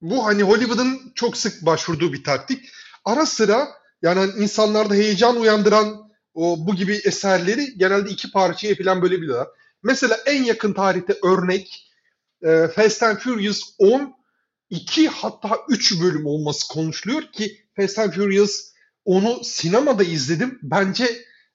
Bu 0.02 0.26
hani 0.26 0.44
Hollywood'un 0.44 1.12
çok 1.16 1.38
sık 1.38 1.66
başvurduğu 1.66 2.14
bir 2.14 2.24
taktik. 2.24 2.70
Ara 3.06 3.26
sıra 3.26 3.68
yani 4.04 4.20
hani 4.20 4.44
insanlarda 4.44 4.94
heyecan 4.94 5.40
uyandıran 5.40 6.12
o 6.34 6.68
bu 6.68 6.76
gibi 6.76 6.94
eserleri 6.94 7.78
genelde 7.78 8.10
iki 8.10 8.32
parçaya 8.32 8.76
falan 8.76 9.02
bölebiliyorlar. 9.02 9.48
Mesela 9.84 10.18
en 10.26 10.44
yakın 10.44 10.74
tarihte 10.74 11.18
örnek 11.24 11.92
e, 12.42 12.68
Fast 12.68 13.04
and 13.04 13.18
Furious 13.18 13.62
10 13.80 14.14
2 14.70 15.08
hatta 15.08 15.58
3 15.70 16.02
bölüm 16.02 16.26
olması 16.26 16.74
konuşuluyor 16.74 17.22
ki 17.22 17.58
Fast 17.76 18.00
and 18.00 18.12
Furious 18.12 18.74
onu 19.06 19.44
sinemada 19.44 20.04
izledim. 20.04 20.60
Bence 20.64 21.08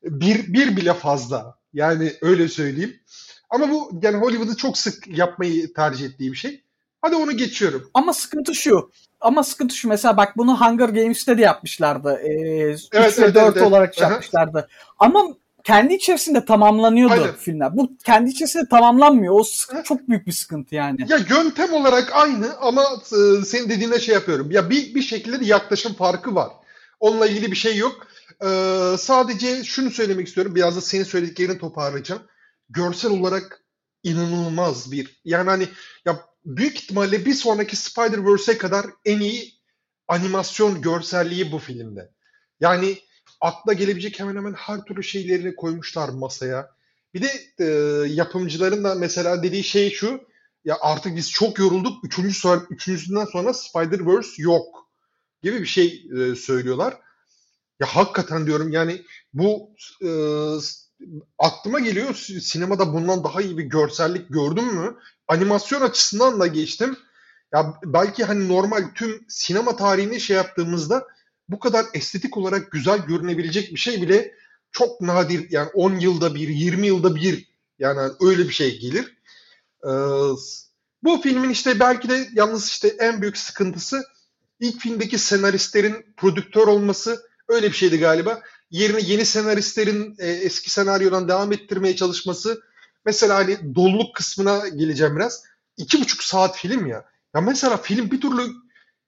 bir, 0.03 0.53
bir 0.53 0.77
bile 0.77 0.95
fazla. 0.95 1.59
Yani 1.73 2.13
öyle 2.23 2.49
söyleyeyim. 2.49 3.01
Ama 3.51 3.71
bu 3.71 4.01
yani 4.03 4.17
Hollywood'u 4.17 4.57
çok 4.57 4.79
sık 4.79 5.19
yapmayı 5.19 5.73
tercih 5.73 6.07
ettiği 6.07 6.33
bir 6.33 6.37
şey. 6.37 6.65
Hadi 7.03 7.17
onu 7.17 7.37
geçiyorum. 7.37 7.91
Ama 7.95 8.13
sıkıntı 8.13 8.55
şu. 8.55 8.91
Ama 9.21 9.43
sıkıntı 9.43 9.75
şu 9.75 9.89
mesela 9.89 10.17
bak 10.17 10.37
bunu 10.37 10.61
Hunger 10.61 10.89
Games'te 10.89 11.39
de 11.39 11.43
yapmışlardı. 11.43 12.21
Ee, 12.23 12.33
evet, 12.33 12.79
3 12.79 12.87
evet, 12.93 13.19
ve 13.19 13.35
4 13.35 13.57
evet, 13.57 13.67
olarak 13.67 13.95
evet. 13.99 14.11
yapmışlardı. 14.11 14.69
Ama 14.99 15.25
kendi 15.65 15.95
içerisinde 15.95 16.45
tamamlanıyordu 16.45 17.13
Aynen. 17.13 17.35
filmler. 17.35 17.77
Bu 17.77 17.91
kendi 18.05 18.31
içerisinde 18.31 18.69
tamamlanmıyor. 18.69 19.35
O 19.35 19.45
sıkıntı, 19.45 19.83
çok 19.83 20.09
büyük 20.09 20.27
bir 20.27 20.33
sıkıntı 20.33 20.75
yani. 20.75 21.07
Ya 21.09 21.19
yöntem 21.31 21.73
olarak 21.73 22.13
aynı 22.13 22.57
ama 22.61 22.85
e, 23.13 23.45
senin 23.45 23.69
dediğine 23.69 24.01
şey 24.01 24.15
yapıyorum. 24.15 24.51
Ya 24.51 24.71
bir 24.71 24.95
bir 24.95 25.03
şekilde 25.03 25.41
de 25.41 25.45
yaklaşım 25.45 25.95
farkı 25.95 26.35
var. 26.35 26.49
Onunla 27.01 27.27
ilgili 27.27 27.51
bir 27.51 27.57
şey 27.57 27.77
yok. 27.77 28.07
Ee, 28.45 28.97
sadece 28.99 29.65
şunu 29.65 29.91
söylemek 29.91 30.29
istiyorum. 30.29 30.55
Biraz 30.55 30.77
da 30.77 30.81
senin 30.81 31.05
söylediklerini 31.05 31.59
toparlayacağım. 31.59 32.23
Görsel 32.71 33.11
olarak 33.11 33.63
inanılmaz 34.03 34.93
bir. 34.93 35.21
Yani 35.25 35.51
hani 35.51 35.69
ya 36.05 36.21
büyük 36.57 36.77
ihtimalle 36.77 37.27
bir 37.27 37.35
sonraki 37.35 37.77
Spider-Verse'e 37.77 38.59
kadar 38.59 38.87
en 39.05 39.21
iyi 39.21 39.55
animasyon 40.09 40.83
görselliği 40.83 41.53
bu 41.53 41.59
filmde. 41.59 42.11
Yani 42.61 42.99
akla 43.41 43.73
gelebilecek 43.73 44.21
hemen 44.21 44.37
hemen 44.37 44.53
her 44.53 44.85
türlü 44.85 45.03
şeylerini 45.03 45.57
koymuşlar 45.57 46.09
masaya. 46.09 46.71
Bir 47.15 47.23
de 47.23 47.31
e, 47.59 47.65
yapımcıların 48.09 48.85
da 48.85 48.95
mesela 48.95 49.43
dediği 49.43 49.65
şey 49.65 49.91
şu. 49.91 50.21
Ya 50.65 50.79
artık 50.81 51.17
biz 51.17 51.31
çok 51.31 51.59
yorulduk. 51.59 52.05
Üçüncü 52.05 52.35
sonra, 52.35 52.63
üçüncüsünden 52.71 53.25
sonra 53.25 53.51
Spider-Verse 53.51 54.43
yok 54.43 54.89
gibi 55.43 55.61
bir 55.61 55.67
şey 55.67 56.07
e, 56.17 56.35
söylüyorlar. 56.35 56.99
Ya 57.81 57.87
hakikaten 57.87 58.47
diyorum 58.47 58.73
yani 58.73 59.03
bu 59.33 59.71
e, 60.03 60.09
aklıma 61.39 61.81
geliyor 61.81 62.15
sinemada 62.15 62.93
bundan 62.93 63.25
daha 63.25 63.43
iyi 63.43 63.59
bir 63.59 63.65
görsellik 63.65 64.29
gördüm 64.29 64.65
mü? 64.65 64.97
Animasyon 65.29 65.81
açısından 65.81 66.41
da 66.41 66.47
geçtim. 66.47 66.97
Ya 67.55 67.75
belki 67.85 68.25
hani 68.25 68.49
normal 68.49 68.83
tüm 68.95 69.25
sinema 69.29 69.77
tarihini 69.77 70.21
şey 70.21 70.37
yaptığımızda 70.37 71.07
bu 71.49 71.59
kadar 71.59 71.87
estetik 71.95 72.37
olarak 72.37 72.73
güzel 72.73 72.99
görünebilecek 72.99 73.73
bir 73.73 73.79
şey 73.81 74.03
bile 74.03 74.35
çok 74.73 75.01
nadir 75.01 75.51
yani 75.51 75.71
10 75.75 75.95
yılda 75.95 76.35
bir 76.35 76.49
20 76.49 76.87
yılda 76.87 77.15
bir 77.15 77.49
yani 77.79 78.13
öyle 78.21 78.49
bir 78.49 78.53
şey 78.53 78.81
gelir. 78.81 79.19
Ee, 79.85 79.91
bu 81.03 81.21
filmin 81.23 81.51
işte 81.51 81.81
belki 81.81 82.09
de 82.09 82.29
yalnız 82.35 82.67
işte 82.67 82.89
en 82.89 83.23
büyük 83.23 83.37
sıkıntısı 83.37 84.05
ilk 84.61 84.81
filmdeki 84.81 85.19
senaristlerin 85.19 86.15
prodüktör 86.17 86.67
olması 86.67 87.23
öyle 87.49 87.67
bir 87.69 87.77
şeydi 87.77 87.99
galiba. 87.99 88.43
Yerine 88.71 89.01
yeni 89.01 89.25
senaristlerin 89.25 90.17
e, 90.19 90.27
eski 90.29 90.71
senaryodan 90.71 91.29
devam 91.29 91.53
ettirmeye 91.53 91.97
çalışması. 91.97 92.63
Mesela 93.05 93.37
hani 93.37 93.75
doluluk 93.75 94.15
kısmına 94.15 94.69
geleceğim 94.69 95.17
biraz. 95.17 95.45
İki 95.77 96.01
buçuk 96.01 96.23
saat 96.23 96.57
film 96.57 96.87
ya. 96.87 97.05
Ya 97.35 97.41
mesela 97.41 97.77
film 97.77 98.11
bir 98.11 98.21
türlü 98.21 98.43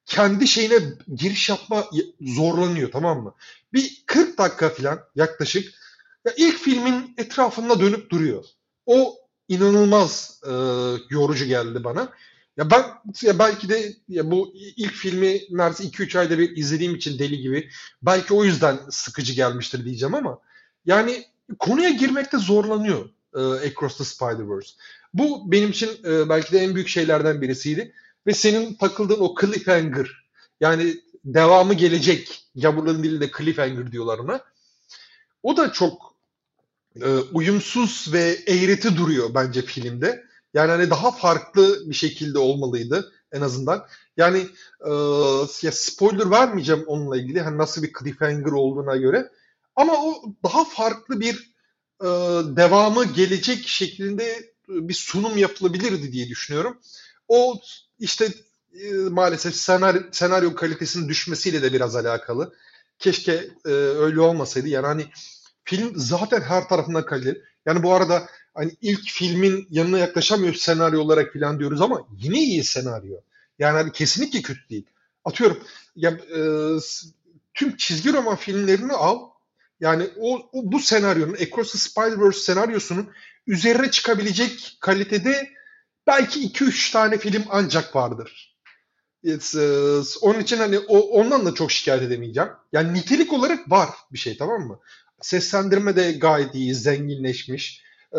kendi 0.07 0.49
şeyine 0.49 0.79
giriş 1.15 1.49
yapma 1.49 1.87
zorlanıyor 2.21 2.91
tamam 2.93 3.23
mı? 3.23 3.35
Bir 3.73 4.03
40 4.07 4.39
dakika 4.39 4.69
falan 4.69 5.01
yaklaşık 5.15 5.75
ya 6.25 6.33
ilk 6.37 6.59
filmin 6.59 7.15
etrafında 7.19 7.81
dönüp 7.81 8.11
duruyor. 8.11 8.45
O 8.87 9.17
inanılmaz 9.49 10.41
e, 10.45 10.53
yorucu 11.11 11.45
geldi 11.45 11.85
bana. 11.85 12.13
Ya 12.61 12.71
ben 12.71 12.85
ya 13.23 13.39
belki 13.39 13.69
de 13.69 13.93
ya 14.09 14.31
bu 14.31 14.53
ilk 14.55 14.93
filmi 14.93 15.41
neredeyse 15.51 15.85
2-3 15.85 16.19
ayda 16.19 16.39
bir 16.39 16.57
izlediğim 16.57 16.95
için 16.95 17.19
deli 17.19 17.39
gibi 17.39 17.71
belki 18.03 18.35
o 18.35 18.45
yüzden 18.45 18.79
sıkıcı 18.91 19.33
gelmiştir 19.33 19.85
diyeceğim 19.85 20.15
ama 20.15 20.39
yani 20.87 21.25
konuya 21.59 21.91
girmekte 21.91 22.39
zorlanıyor 22.39 23.09
e, 23.35 23.41
Across 23.41 23.99
the 23.99 24.05
Spider-Verse. 24.05 24.71
Bu 25.15 25.53
benim 25.53 25.71
için 25.71 25.91
e, 26.05 26.29
belki 26.29 26.53
de 26.53 26.59
en 26.59 26.75
büyük 26.75 26.89
şeylerden 26.89 27.43
birisiydi. 27.43 27.93
Ve 28.27 28.35
senin 28.35 28.75
takıldığın 28.75 29.21
o 29.21 29.35
cliffhanger 29.41 30.25
yani 30.61 30.97
devamı 31.25 31.75
gelecek. 31.75 32.45
Gavurların 32.57 33.03
dilinde 33.03 33.31
cliffhanger 33.39 33.93
diyorlar 33.93 34.19
ona. 34.19 34.41
O 35.43 35.57
da 35.57 35.73
çok 35.73 36.15
e, 37.03 37.09
uyumsuz 37.33 38.13
ve 38.13 38.39
eğreti 38.47 38.97
duruyor 38.97 39.35
bence 39.35 39.63
filmde. 39.63 40.30
Yani 40.55 40.71
hani 40.71 40.91
daha 40.91 41.11
farklı 41.11 41.91
bir 41.91 41.95
şekilde 41.95 42.39
olmalıydı 42.39 43.13
en 43.33 43.41
azından. 43.41 43.87
Yani 44.17 44.39
e, 44.87 44.91
ya 45.63 45.73
spoiler 45.73 46.31
vermeyeceğim 46.31 46.85
onunla 46.87 47.17
ilgili. 47.17 47.41
Hani 47.41 47.59
nasıl 47.59 47.83
bir 47.83 47.93
cliffhanger 48.01 48.53
olduğuna 48.53 48.97
göre. 48.97 49.31
Ama 49.77 49.93
o 50.05 50.23
daha 50.45 50.65
farklı 50.65 51.21
bir 51.21 51.55
e, 52.01 52.07
devamı 52.57 53.05
gelecek 53.05 53.69
şeklinde 53.69 54.53
bir 54.69 54.95
sunum 54.95 55.39
yapılabilirdi 55.39 56.13
diye 56.13 56.29
düşünüyorum. 56.29 56.81
O 57.29 57.61
işte 57.99 58.29
e, 58.75 58.93
maalesef 58.93 59.55
senaryo, 59.57 60.01
senaryo 60.13 60.55
kalitesinin 60.55 61.09
düşmesiyle 61.09 61.63
de 61.63 61.73
biraz 61.73 61.97
alakalı. 61.97 62.55
Keşke 62.99 63.33
e, 63.67 63.71
öyle 63.71 64.21
olmasaydı. 64.21 64.69
Yani 64.69 64.87
hani 64.87 65.07
film 65.65 65.93
zaten 65.97 66.41
her 66.41 66.69
tarafından 66.69 67.07
kaliteli. 67.07 67.43
Yani 67.67 67.83
bu 67.83 67.95
arada 67.95 68.29
hani 68.55 68.73
ilk 68.81 69.11
filmin 69.11 69.67
yanına 69.71 69.99
yaklaşamıyor 69.99 70.55
senaryo 70.55 71.01
olarak 71.01 71.33
falan 71.33 71.59
diyoruz 71.59 71.81
ama 71.81 72.07
yine 72.19 72.39
iyi 72.39 72.65
senaryo. 72.65 73.17
Yani 73.59 73.77
hani 73.77 73.93
kesinlikle 73.93 74.43
kötü 74.43 74.69
değil. 74.71 74.87
Atıyorum 75.25 75.59
ya 75.97 76.11
e, 76.11 76.41
tüm 77.55 77.77
çizgi 77.77 78.13
roman 78.13 78.37
filmlerini 78.37 78.93
al. 78.93 79.19
Yani 79.81 80.11
o, 80.19 80.37
o 80.53 80.73
bu 80.73 80.81
senaryonun 80.81 81.35
Across 81.35 81.73
the 81.73 81.79
Spider-Verse 81.79 82.41
senaryosunun 82.41 83.11
üzerine 83.47 83.91
çıkabilecek 83.91 84.77
kalitede 84.81 85.51
belki 86.07 86.41
2-3 86.41 86.93
tane 86.93 87.19
film 87.19 87.45
ancak 87.51 87.97
vardır. 87.97 88.57
It's, 89.23 89.55
uh, 89.55 90.05
onun 90.23 90.41
için 90.41 90.59
hani 90.59 90.79
o, 90.79 90.99
ondan 90.99 91.47
da 91.47 91.55
çok 91.55 91.73
şikayet 91.73 92.03
edemeyeceğim. 92.03 92.51
Yani 92.73 92.95
nitelik 92.95 93.33
olarak 93.33 93.71
var 93.71 93.89
bir 94.13 94.19
şey 94.19 94.37
tamam 94.37 94.61
mı? 94.61 94.81
Seslendirme 95.21 95.97
de 95.97 96.13
gayet 96.13 96.55
iyi, 96.55 96.75
zenginleşmiş. 96.75 97.83
Ee, 98.13 98.19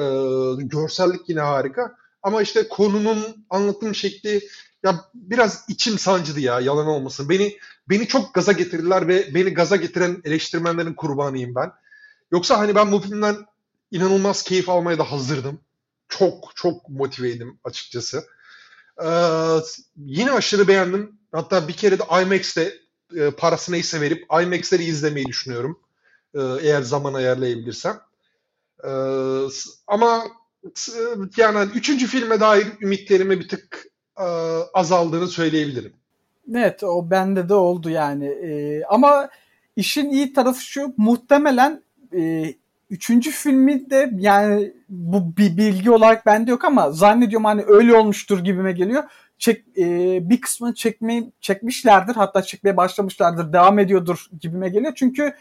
görsellik 0.58 1.30
yine 1.30 1.40
harika. 1.40 1.96
Ama 2.24 2.42
işte 2.42 2.68
konunun 2.68 3.46
anlatım 3.50 3.96
şekli 3.96 4.42
ya 4.84 5.06
biraz 5.14 5.66
içim 5.68 6.00
sancıdı 6.00 6.40
ya 6.40 6.60
yalan 6.60 6.88
olmasın. 6.88 7.30
Beni 7.30 7.58
beni 7.90 8.08
çok 8.08 8.34
gaza 8.34 8.52
getirdiler 8.52 9.08
ve 9.08 9.36
beni 9.36 9.50
gaza 9.54 9.76
getiren 9.76 10.22
eleştirmenlerin 10.24 10.94
kurbanıyım 10.94 11.56
ben. 11.56 11.72
Yoksa 12.32 12.60
hani 12.60 12.76
ben 12.76 12.92
bu 12.92 13.00
filmden 13.00 13.36
inanılmaz 13.92 14.44
keyif 14.44 14.70
almaya 14.70 14.98
da 14.98 15.12
hazırdım. 15.12 15.60
Çok 16.10 16.52
çok 16.56 16.90
motiveydim 16.90 17.60
açıkçası. 17.64 18.24
Ee, 19.04 19.08
yine 19.98 20.32
aşırı 20.32 20.68
beğendim. 20.68 21.20
Hatta 21.32 21.68
bir 21.68 21.74
kere 21.74 22.00
de 22.00 22.04
IMAX'te 22.22 22.74
e, 23.16 23.32
parası 23.32 23.72
neyse 23.72 24.02
verip 24.02 24.26
IMAX'leri 24.44 24.84
izlemeyi 24.84 25.26
düşünüyorum. 25.26 25.80
E, 26.36 26.42
eğer 26.62 26.82
zaman 26.82 27.14
ayarlayabilirsem. 27.14 28.00
E, 28.84 28.92
ama 29.88 30.24
yani 31.38 31.70
üçüncü 31.76 32.08
filme 32.08 32.40
dair 32.40 32.68
ümitlerime 32.82 33.40
bir 33.40 33.50
tık 33.50 33.88
e, 34.20 34.24
azaldığını 34.74 35.28
söyleyebilirim. 35.28 35.94
Evet 36.56 36.84
o 36.84 37.12
bende 37.12 37.50
de 37.50 37.54
oldu 37.54 37.90
yani. 37.90 38.26
E, 38.26 38.84
ama 38.84 39.30
işin 39.76 40.10
iyi 40.10 40.34
tarafı 40.34 40.62
şu 40.62 40.94
muhtemelen 40.98 41.84
üçüncü 42.92 43.32
filmi 43.32 43.90
de 43.90 44.12
yani 44.18 44.74
bu 44.90 45.38
bir 45.38 45.58
bilgi 45.58 45.92
olarak 45.92 46.26
bende 46.26 46.52
yok 46.52 46.66
ama 46.66 46.92
zannediyorum 46.92 47.46
hani 47.46 47.64
öyle 47.68 47.94
olmuştur 47.94 48.40
gibime 48.40 48.72
geliyor. 48.72 49.04
Çek, 49.38 49.66
e, 49.78 49.86
bir 50.30 50.42
kısmını 50.42 50.74
çekmeyi 50.74 51.32
çekmişlerdir 51.42 52.16
hatta 52.16 52.42
çekmeye 52.42 52.78
başlamışlardır 52.78 53.54
devam 53.54 53.80
ediyordur 53.80 54.26
gibime 54.42 54.70
geliyor. 54.70 54.94
Çünkü 54.96 55.34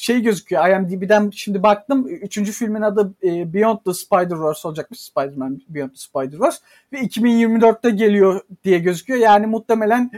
şey 0.00 0.22
gözüküyor 0.22 0.68
IMDb'den 0.68 1.30
şimdi 1.34 1.62
baktım 1.62 2.08
üçüncü 2.08 2.52
filmin 2.52 2.82
adı 2.82 3.14
e, 3.22 3.54
Beyond 3.54 3.78
the 3.84 3.94
Spider-Verse 3.94 4.68
olacakmış 4.68 5.00
Spider-Man 5.00 5.60
Beyond 5.68 5.90
the 5.90 5.96
Spider-Verse 5.96 6.58
ve 6.92 6.98
2024'te 6.98 7.90
geliyor 7.90 8.40
diye 8.64 8.78
gözüküyor. 8.78 9.18
Yani 9.18 9.46
muhtemelen 9.46 10.10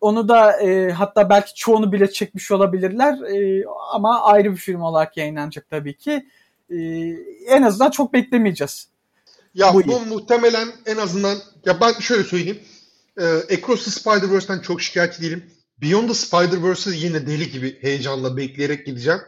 onu 0.00 0.28
da 0.28 0.60
e, 0.60 0.90
hatta 0.92 1.30
belki 1.30 1.54
çoğunu 1.54 1.92
bile 1.92 2.10
çekmiş 2.10 2.50
olabilirler 2.50 3.14
e, 3.14 3.64
ama 3.92 4.22
ayrı 4.22 4.52
bir 4.52 4.56
film 4.56 4.80
olarak 4.80 5.16
yayınlanacak 5.16 5.70
tabii 5.70 5.96
ki. 5.96 6.26
E, 6.70 6.76
en 7.46 7.62
azından 7.62 7.90
çok 7.90 8.12
beklemeyeceğiz. 8.12 8.88
Ya 9.54 9.74
bu, 9.74 9.86
bu 9.86 10.00
muhtemelen 10.00 10.68
en 10.86 10.96
azından 10.96 11.36
ya 11.64 11.80
ben 11.80 11.92
şöyle 11.92 12.24
söyleyeyim. 12.24 12.58
E, 13.18 13.24
Across 13.26 13.84
the 13.84 13.90
Spider-Verse'den 13.90 14.60
çok 14.60 14.82
şikayetçi 14.82 15.22
değilim. 15.22 15.44
Beyond 15.82 16.08
the 16.08 16.14
Spider-Verse'ı 16.14 16.94
yine 16.94 17.26
deli 17.26 17.50
gibi 17.50 17.82
heyecanla 17.82 18.36
bekleyerek 18.36 18.86
gideceğim. 18.86 19.20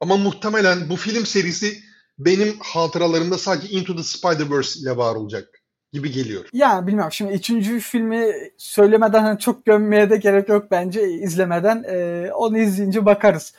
Ama 0.00 0.16
muhtemelen 0.16 0.88
bu 0.90 0.96
film 0.96 1.26
serisi 1.26 1.78
benim 2.18 2.56
hatıralarımda 2.60 3.38
sadece 3.38 3.68
Into 3.68 3.96
the 3.96 4.02
Spider-Verse 4.02 4.80
ile 4.80 4.96
var 4.96 5.14
olacak 5.14 5.48
gibi 5.92 6.12
geliyor. 6.12 6.44
Yani 6.52 6.86
bilmiyorum 6.86 7.12
şimdi 7.12 7.32
üçüncü 7.32 7.80
filmi 7.80 8.32
söylemeden 8.56 9.22
hani 9.22 9.38
çok 9.38 9.64
gömmeye 9.64 10.10
de 10.10 10.16
gerek 10.16 10.48
yok 10.48 10.70
bence 10.70 11.08
izlemeden 11.08 11.84
e, 11.88 12.30
onu 12.32 12.58
izleyince 12.58 13.06
bakarız. 13.06 13.54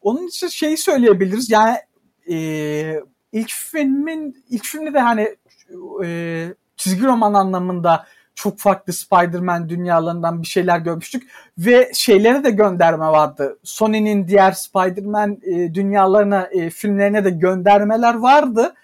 Onun 0.00 0.26
için 0.26 0.48
şeyi 0.48 0.76
söyleyebiliriz 0.76 1.50
yani 1.50 1.76
e, 2.30 3.00
ilk 3.32 3.50
filmin 3.50 4.44
ilk 4.50 4.64
filmde 4.64 4.94
de 4.94 5.00
hani 5.00 5.36
e, 6.04 6.48
çizgi 6.76 7.04
roman 7.04 7.34
anlamında 7.34 8.06
çok 8.34 8.58
farklı 8.58 8.92
Spider-Man 8.92 9.68
dünyalarından 9.68 10.42
bir 10.42 10.46
şeyler 10.46 10.78
görmüştük 10.78 11.30
ve 11.58 11.90
şeylere 11.94 12.44
de 12.44 12.50
gönderme 12.50 13.06
vardı. 13.06 13.58
Sony'nin 13.62 14.28
diğer 14.28 14.52
Spider-Man 14.52 15.38
e, 15.42 15.74
dünyalarına 15.74 16.48
e, 16.52 16.70
filmlerine 16.70 17.24
de 17.24 17.30
göndermeler 17.30 18.14
vardı. 18.14 18.74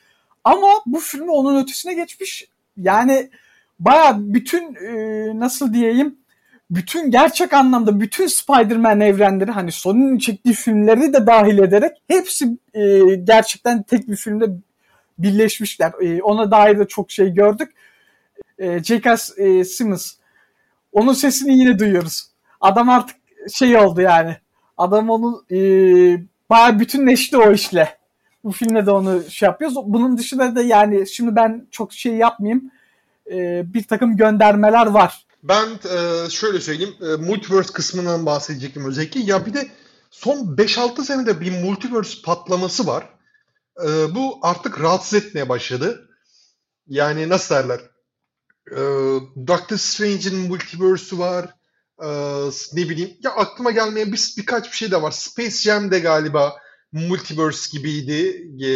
Ama 0.45 0.69
bu 0.87 1.01
film 1.01 1.29
onun 1.29 1.63
ötesine 1.63 1.95
geçmiş. 1.95 2.49
Yani 2.77 3.31
baya 3.79 4.17
bütün 4.19 4.75
e, 4.75 4.93
nasıl 5.41 5.75
diyeyim 5.75 6.17
bütün 6.71 7.11
gerçek 7.11 7.53
anlamda 7.53 8.01
bütün 8.01 8.27
Spider-Man 8.27 9.01
evrenleri 9.01 9.51
hani 9.51 9.73
Sony'nin 9.73 10.19
çektiği 10.19 10.55
filmleri 10.55 11.13
de 11.13 11.27
dahil 11.27 11.59
ederek 11.59 11.93
hepsi 12.09 12.59
e, 12.75 12.99
gerçekten 13.15 13.83
tek 13.83 14.09
bir 14.09 14.17
filmde 14.17 14.47
birleşmişler. 15.19 15.93
E, 16.03 16.23
ona 16.23 16.51
dair 16.51 16.79
de 16.79 16.89
çok 16.89 17.11
şey 17.11 17.35
gördük. 17.35 17.73
E, 18.61 18.85
J.K. 18.85 19.17
E, 19.37 19.65
Simmons 19.65 20.15
onun 20.93 21.13
sesini 21.13 21.59
yine 21.59 21.79
duyuyoruz. 21.79 22.27
Adam 22.61 22.89
artık 22.89 23.17
şey 23.53 23.77
oldu 23.77 24.01
yani. 24.01 24.37
Adam 24.79 25.11
onu 25.11 25.45
e, 25.51 25.57
bayağı 26.51 26.81
bütünleşti 26.81 27.37
o 27.37 27.53
işle. 27.53 27.99
Bu 28.45 28.53
filmde 28.53 28.87
de 28.87 28.91
onu 28.91 29.23
şey 29.31 29.47
yapıyoruz. 29.47 29.77
Bunun 29.85 30.19
dışında 30.19 30.57
da 30.57 30.63
yani 30.63 31.09
şimdi 31.09 31.37
ben 31.37 31.67
çok 31.71 31.93
şey 31.93 32.13
yapmayayım. 32.15 32.71
E, 33.31 33.63
bir 33.75 33.83
takım 33.83 34.17
göndermeler 34.17 34.87
var. 34.87 35.27
Ben 35.43 35.67
e, 35.69 36.31
şöyle 36.31 36.61
söyleyeyim. 36.61 36.95
E, 37.01 37.17
multiverse 37.17 37.73
kısmından 37.73 38.27
bahsedecektim 38.27 38.89
özellikle. 38.89 39.21
Ya 39.21 39.47
bir 39.47 39.55
de 39.55 39.69
son 40.11 40.37
5-6 40.37 41.05
senede 41.05 41.41
bir 41.41 41.63
multiverse 41.63 42.23
patlaması 42.25 42.87
var. 42.87 43.09
E, 43.87 44.15
bu 44.15 44.39
artık 44.43 44.81
rahatsız 44.81 45.25
etmeye 45.25 45.49
başladı. 45.49 46.09
Yani 46.89 47.29
nasıl 47.29 47.55
derler? 47.55 47.81
E, 48.71 48.81
Doctor 49.47 49.77
Strange'in 49.77 50.37
multiverse'ü 50.37 51.19
var. 51.19 51.55
E, 52.03 52.09
ne 52.73 52.89
bileyim. 52.89 53.17
Ya 53.23 53.31
aklıma 53.31 53.71
gelmeyen 53.71 54.13
bir, 54.13 54.35
birkaç 54.37 54.73
bir 54.73 54.77
şey 54.77 54.91
de 54.91 55.03
var. 55.03 55.11
Space 55.11 55.57
Jam 55.57 55.91
de 55.91 55.99
galiba 55.99 56.57
multiverse 56.93 57.79
gibiydi. 57.79 58.47
E, 58.67 58.73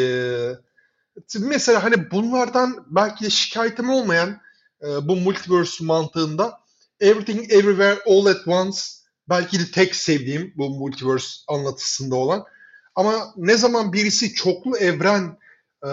mesela 1.39 1.85
hani 1.85 2.11
bunlardan 2.11 2.87
belki 2.91 3.25
de 3.25 3.31
şikayetim 3.31 3.91
olmayan 3.91 4.41
e, 4.83 5.09
bu 5.09 5.17
multiverse 5.17 5.85
mantığında 5.85 6.61
Everything 7.01 7.53
Everywhere 7.53 7.99
All 8.07 8.27
at 8.27 8.49
Once 8.49 8.79
belki 9.29 9.61
de 9.61 9.71
tek 9.71 9.95
sevdiğim 9.95 10.53
bu 10.57 10.71
multiverse 10.71 11.29
anlatısında 11.49 12.17
olan. 12.17 12.45
Ama 12.95 13.33
ne 13.37 13.57
zaman 13.57 13.93
birisi 13.93 14.35
çoklu 14.35 14.77
evren 14.77 15.39
e, 15.85 15.91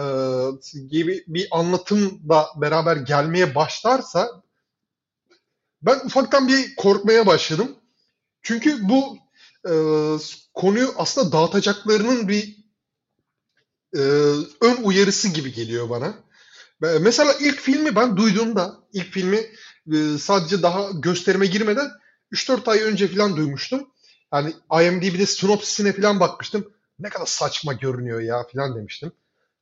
gibi 0.89 1.24
bir 1.27 1.48
anlatımla 1.51 2.48
beraber 2.55 2.95
gelmeye 2.95 3.55
başlarsa 3.55 4.41
ben 5.81 6.00
ufaktan 6.05 6.48
bir 6.48 6.75
korkmaya 6.75 7.25
başladım. 7.25 7.75
Çünkü 8.41 8.89
bu 8.89 9.17
e, 9.69 9.74
konuyu 10.53 10.93
aslında 10.98 11.31
dağıtacaklarının 11.31 12.27
bir 12.27 12.57
e, 13.95 14.01
ön 14.62 14.83
uyarısı 14.83 15.27
gibi 15.29 15.53
geliyor 15.53 15.89
bana. 15.89 16.13
Mesela 17.01 17.33
ilk 17.39 17.60
filmi 17.60 17.95
ben 17.95 18.17
duyduğumda, 18.17 18.79
ilk 18.93 19.12
filmi 19.12 19.38
e, 19.93 20.17
sadece 20.19 20.62
daha 20.62 20.89
gösterime 20.91 21.45
girmeden 21.45 21.91
3-4 22.32 22.69
ay 22.71 22.82
önce 22.82 23.08
falan 23.08 23.38
duymuştum. 23.38 23.88
Yani 24.34 24.54
IMDb'de 24.82 25.25
sinopsisine 25.25 25.93
falan 25.93 26.19
bakmıştım. 26.19 26.73
Ne 26.99 27.10
kadar 27.10 27.25
saçma 27.25 27.73
görünüyor 27.73 28.19
ya 28.19 28.45
falan 28.54 28.75
demiştim. 28.75 29.12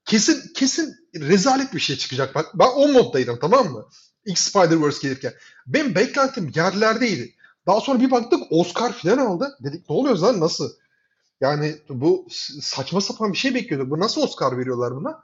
Kesin 0.06 0.54
kesin 0.54 0.96
rezalet 1.16 1.74
bir 1.74 1.80
şey 1.80 1.96
çıkacak. 1.96 2.36
Bak 2.36 2.46
ben 2.60 2.68
o 2.76 2.88
moddaydım 2.88 3.40
tamam 3.42 3.72
mı? 3.72 3.90
İlk 4.26 4.38
Spider-Verse 4.38 5.02
gelirken. 5.02 5.34
Benim 5.68 5.96
beklentim 5.96 6.52
yerlerdeydi. 6.56 7.36
Daha 7.68 7.82
sonra 7.82 8.00
bir 8.00 8.12
baktık 8.12 8.40
Oscar 8.50 8.94
falan 8.94 9.18
aldı. 9.18 9.58
Dedik 9.64 9.90
ne 9.90 9.96
oluyor 9.96 10.18
lan 10.18 10.40
nasıl? 10.40 10.72
Yani 11.42 11.76
bu 11.90 12.28
saçma 12.62 13.02
sapan 13.02 13.34
bir 13.34 13.38
şey 13.38 13.56
bekliyorduk. 13.56 13.92
Bu 13.92 14.00
nasıl 14.00 14.22
Oscar 14.22 14.58
veriyorlar 14.58 14.96
buna? 14.96 15.24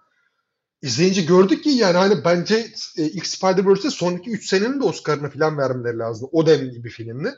İzleyince 0.82 1.22
gördük 1.22 1.64
ki 1.64 1.70
yani 1.70 1.98
hani 1.98 2.26
bence 2.26 2.68
e, 2.98 3.04
ilk 3.04 3.26
Spider-Verse'e 3.26 3.92
sonraki 3.92 4.32
3 4.32 4.50
senenin 4.50 4.80
de 4.80 4.84
Oscar'ını 4.84 5.30
falan 5.30 5.58
vermeleri 5.58 5.98
lazım. 5.98 6.30
O 6.32 6.48
denli 6.48 6.84
bir 6.84 6.90
filmdi. 6.90 7.36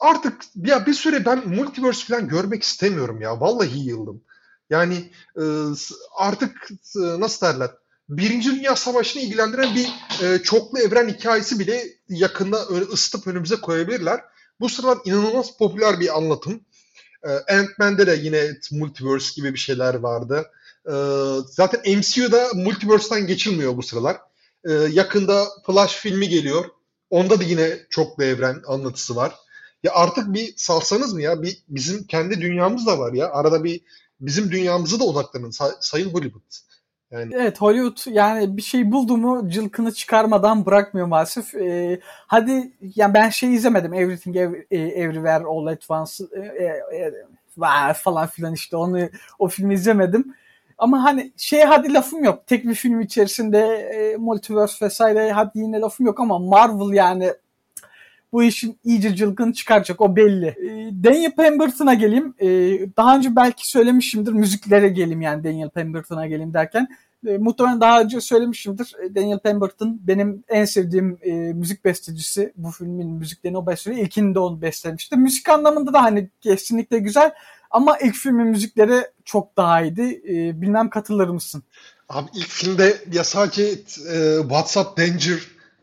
Artık 0.00 0.42
ya 0.56 0.86
bir 0.86 0.94
süre 0.94 1.24
ben 1.24 1.48
multiverse 1.48 2.06
falan 2.06 2.28
görmek 2.28 2.62
istemiyorum 2.62 3.20
ya. 3.20 3.40
Vallahi 3.40 3.78
yıldım. 3.78 4.24
Yani 4.70 5.10
e, 5.36 5.44
artık 6.16 6.70
e, 6.96 7.20
nasıl 7.20 7.46
derler? 7.46 7.70
Birinci 8.08 8.50
Dünya 8.50 8.76
Savaşı'nı 8.76 9.22
ilgilendiren 9.22 9.74
bir 9.74 9.88
e, 10.24 10.42
çoklu 10.42 10.78
evren 10.78 11.08
hikayesi 11.08 11.58
bile 11.58 11.84
yakında 12.08 12.56
ısıtıp 12.92 13.26
önümüze 13.26 13.56
koyabilirler. 13.56 14.20
Bu 14.60 14.68
sıralar 14.68 14.98
inanılmaz 15.04 15.56
popüler 15.58 16.00
bir 16.00 16.16
anlatım. 16.16 16.60
E, 17.24 17.28
Ant-Man'de 17.28 18.06
de 18.06 18.18
yine 18.22 18.50
multiverse 18.72 19.32
gibi 19.36 19.54
bir 19.54 19.58
şeyler 19.58 19.94
vardı. 19.94 20.50
E, 20.86 20.94
zaten 21.50 21.98
MCU'da 21.98 22.48
multiverse'den 22.54 23.26
geçilmiyor 23.26 23.76
bu 23.76 23.82
sıralar. 23.82 24.16
E, 24.64 24.72
yakında 24.72 25.46
Flash 25.66 25.96
filmi 25.96 26.28
geliyor. 26.28 26.64
Onda 27.10 27.40
da 27.40 27.44
yine 27.44 27.78
çoklu 27.90 28.24
evren 28.24 28.62
anlatısı 28.66 29.16
var. 29.16 29.34
Ya 29.82 29.92
artık 29.94 30.34
bir 30.34 30.54
salsanız 30.56 31.14
mı 31.14 31.22
ya? 31.22 31.42
Bir, 31.42 31.58
bizim 31.68 32.06
kendi 32.06 32.40
dünyamız 32.40 32.86
da 32.86 32.98
var 32.98 33.12
ya. 33.12 33.30
Arada 33.30 33.64
bir 33.64 33.80
bizim 34.20 34.50
dünyamızı 34.50 35.00
da 35.00 35.04
odaklanın 35.04 35.50
say- 35.50 35.76
Sayın 35.80 36.14
Hollywood. 36.14 36.42
Yani... 37.10 37.34
Evet 37.34 37.60
Hollywood 37.60 38.14
yani 38.14 38.56
bir 38.56 38.62
şey 38.62 38.92
buldu 38.92 39.16
mu 39.16 39.50
cılkını 39.50 39.92
çıkarmadan 39.92 40.66
bırakmıyor 40.66 41.06
maalesef. 41.06 41.54
Ee, 41.54 42.00
hadi 42.26 42.72
yani 42.96 43.14
ben 43.14 43.28
şey 43.28 43.54
izlemedim 43.54 43.94
Everything 43.94 44.36
Everywhere 44.36 45.44
All 45.44 45.66
at 45.66 45.90
Once 45.90 46.24
e, 46.32 46.40
e, 46.40 47.04
e, 47.90 47.94
falan 47.94 48.26
filan 48.26 48.54
işte 48.54 48.76
onu 48.76 49.08
o 49.38 49.48
filmi 49.48 49.74
izlemedim. 49.74 50.34
Ama 50.78 51.04
hani 51.04 51.32
şey 51.36 51.62
hadi 51.62 51.92
lafım 51.94 52.24
yok. 52.24 52.46
Tek 52.46 52.64
bir 52.64 52.74
film 52.74 53.00
içerisinde 53.00 53.58
e, 53.58 54.16
multiverse 54.16 54.86
vesaire 54.86 55.32
hadi 55.32 55.58
yine 55.58 55.80
lafım 55.80 56.06
yok 56.06 56.20
ama 56.20 56.38
Marvel 56.38 56.96
yani 56.96 57.32
bu 58.32 58.42
işin 58.42 58.78
iyice 58.84 59.16
cılgın 59.16 59.52
çıkaracak 59.52 60.00
o 60.00 60.16
belli. 60.16 60.46
E, 60.46 60.90
Daniel 61.04 61.34
Pemberton'a 61.34 61.94
geleyim. 61.94 62.34
E, 62.38 62.46
daha 62.96 63.16
önce 63.16 63.36
belki 63.36 63.70
söylemişimdir 63.70 64.32
müziklere 64.32 64.88
geleyim 64.88 65.20
yani 65.20 65.44
Daniel 65.44 65.70
Pemberton'a 65.70 66.26
geleyim 66.26 66.54
derken. 66.54 66.88
E, 67.26 67.38
muhtemelen 67.38 67.80
daha 67.80 68.00
önce 68.00 68.20
söylemişimdir. 68.20 68.94
E, 69.04 69.14
Daniel 69.14 69.38
Pemberton 69.38 70.00
benim 70.02 70.44
en 70.48 70.64
sevdiğim 70.64 71.18
e, 71.22 71.32
müzik 71.32 71.84
bestecisi. 71.84 72.52
Bu 72.56 72.70
filmin 72.70 73.10
müziklerini 73.10 73.58
o 73.58 73.66
besteliyor. 73.66 74.02
İlkini 74.02 74.34
de 74.34 74.38
onu 74.38 74.62
bestelemişti. 74.62 75.16
Müzik 75.16 75.48
anlamında 75.48 75.92
da 75.92 76.02
hani 76.02 76.30
kesinlikle 76.40 76.98
güzel. 76.98 77.32
Ama 77.70 77.98
ilk 77.98 78.14
filmin 78.14 78.46
müzikleri 78.46 79.02
çok 79.24 79.56
daha 79.56 79.82
iyiydi. 79.82 80.22
E, 80.28 80.60
bilmem 80.60 80.90
katılır 80.90 81.28
mısın? 81.28 81.62
Abi 82.08 82.28
ilk 82.34 82.48
filmde 82.48 82.96
ya 83.12 83.24
sadece 83.24 83.62
e, 84.12 84.40
WhatsApp 84.40 84.98
Danger 84.98 85.38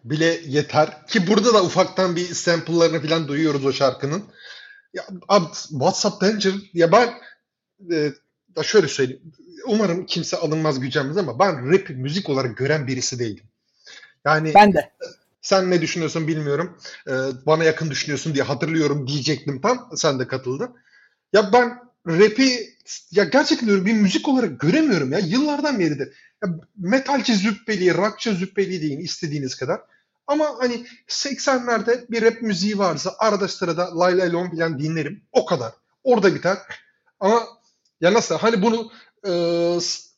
bile 0.05 0.39
yeter. 0.47 1.07
Ki 1.07 1.27
burada 1.27 1.53
da 1.53 1.63
ufaktan 1.63 2.15
bir 2.15 2.25
sample'larını 2.25 3.01
falan 3.01 3.27
duyuyoruz 3.27 3.65
o 3.65 3.73
şarkının. 3.73 4.23
Ya 4.93 5.03
abi 5.27 5.45
WhatsApp 5.53 6.21
Danger 6.21 6.53
ya 6.73 6.91
ben 6.91 7.13
e, 7.91 8.11
da 8.55 8.63
şöyle 8.63 8.87
söyleyeyim. 8.87 9.21
Umarım 9.67 10.05
kimse 10.05 10.37
alınmaz 10.37 10.79
gücenmez 10.79 11.17
ama 11.17 11.39
ben 11.39 11.71
rap 11.71 11.89
müzik 11.89 12.29
olarak 12.29 12.57
gören 12.57 12.87
birisi 12.87 13.19
değilim. 13.19 13.43
Yani 14.25 14.51
ben 14.55 14.73
de. 14.73 14.91
Sen 15.41 15.71
ne 15.71 15.81
düşünüyorsun 15.81 16.27
bilmiyorum. 16.27 16.77
Ee, 17.07 17.11
bana 17.45 17.63
yakın 17.63 17.89
düşünüyorsun 17.89 18.33
diye 18.33 18.43
hatırlıyorum 18.43 19.07
diyecektim 19.07 19.61
tam. 19.61 19.89
Sen 19.95 20.19
de 20.19 20.27
katıldın. 20.27 20.75
Ya 21.33 21.53
ben 21.53 21.79
rap'i 22.07 22.75
ya 23.11 23.23
gerçekten 23.23 23.67
diyorum 23.67 23.85
bir 23.85 23.93
müzik 23.93 24.27
olarak 24.27 24.59
göremiyorum 24.59 25.11
ya. 25.11 25.19
Yıllardan 25.19 25.79
beridir. 25.79 26.13
Ya 26.43 26.49
metalci 26.77 27.35
züppeli, 27.35 27.93
rockçı 27.93 28.33
züppeli 28.33 28.81
deyin 28.81 28.99
istediğiniz 28.99 29.55
kadar. 29.55 29.81
Ama 30.27 30.55
hani 30.59 30.85
80'lerde 31.07 32.11
bir 32.11 32.21
rap 32.21 32.41
müziği 32.41 32.77
varsa 32.77 33.15
arada 33.19 33.47
sırada 33.47 33.99
Lay 33.99 34.17
Lay 34.17 34.33
Lom 34.33 34.51
falan 34.51 34.79
dinlerim. 34.79 35.23
O 35.31 35.45
kadar. 35.45 35.73
Orada 36.03 36.35
biter. 36.35 36.57
Ama 37.19 37.47
ya 38.01 38.13
nasıl? 38.13 38.35
Hani 38.35 38.61
bunu 38.61 38.91
e, 39.27 39.31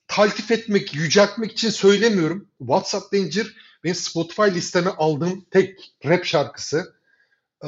taltif 0.08 0.52
etmek, 0.52 0.94
yüceltmek 0.94 1.52
için 1.52 1.70
söylemiyorum. 1.70 2.48
WhatsApp 2.60 3.14
Danger 3.14 3.48
benim 3.84 3.96
Spotify 3.96 4.42
listeme 4.42 4.90
aldığım 4.90 5.46
tek 5.52 5.96
rap 6.06 6.26
şarkısı. 6.26 6.98
Ee, 7.64 7.68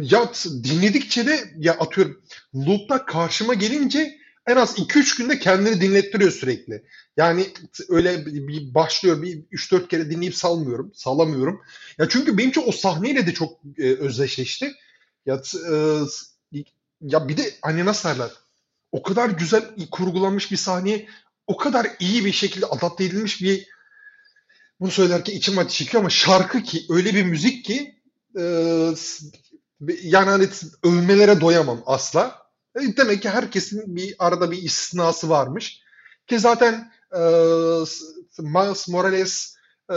ya 0.00 0.32
dinledikçe 0.44 1.26
de 1.26 1.54
ya 1.56 1.72
atıyorum 1.72 2.22
loop'ta 2.54 3.04
karşıma 3.04 3.54
gelince 3.54 4.19
en 4.46 4.56
az 4.56 4.78
2-3 4.78 5.18
günde 5.18 5.38
kendini 5.38 5.80
dinlettiriyor 5.80 6.30
sürekli. 6.30 6.84
Yani 7.16 7.46
öyle 7.88 8.26
bir 8.26 8.74
başlıyor 8.74 9.22
bir 9.22 9.42
3-4 9.42 9.88
kere 9.88 10.10
dinleyip 10.10 10.34
salmıyorum, 10.34 10.92
salamıyorum. 10.94 11.60
Ya 11.98 12.08
çünkü 12.08 12.38
benim 12.38 12.50
için 12.50 12.64
o 12.66 12.72
sahneyle 12.72 13.26
de 13.26 13.34
çok 13.34 13.60
e, 13.78 13.94
özdeşleşti. 13.94 14.72
Ya 15.26 15.42
e, 15.72 15.74
ya 17.00 17.28
bir 17.28 17.36
de 17.36 17.54
hani 17.62 17.84
nasıl 17.84 18.08
derler? 18.08 18.30
O 18.92 19.02
kadar 19.02 19.28
güzel 19.30 19.62
kurgulanmış 19.90 20.50
bir 20.50 20.56
sahneye 20.56 21.08
o 21.46 21.56
kadar 21.56 21.86
iyi 22.00 22.24
bir 22.24 22.32
şekilde 22.32 22.66
adapte 22.66 23.04
edilmiş 23.04 23.42
bir 23.42 23.66
bunu 24.80 24.90
söylerken 24.90 25.34
içim 25.34 25.58
acı 25.58 25.70
çekiyor 25.70 26.02
ama 26.02 26.10
şarkı 26.10 26.62
ki 26.62 26.86
öyle 26.90 27.14
bir 27.14 27.24
müzik 27.24 27.64
ki 27.64 27.94
e, 28.38 28.42
yani 30.02 30.30
hani 30.30 30.48
övmelere 30.82 31.40
doyamam 31.40 31.82
asla. 31.86 32.49
E, 32.76 32.96
demek 32.96 33.22
ki 33.22 33.28
herkesin 33.28 33.96
bir 33.96 34.14
arada 34.18 34.50
bir 34.50 34.62
istisnası 34.62 35.30
varmış. 35.30 35.80
Ki 36.26 36.38
zaten 36.38 36.92
e, 37.12 37.20
Miles 38.38 38.88
Morales 38.88 39.56
e, 39.92 39.96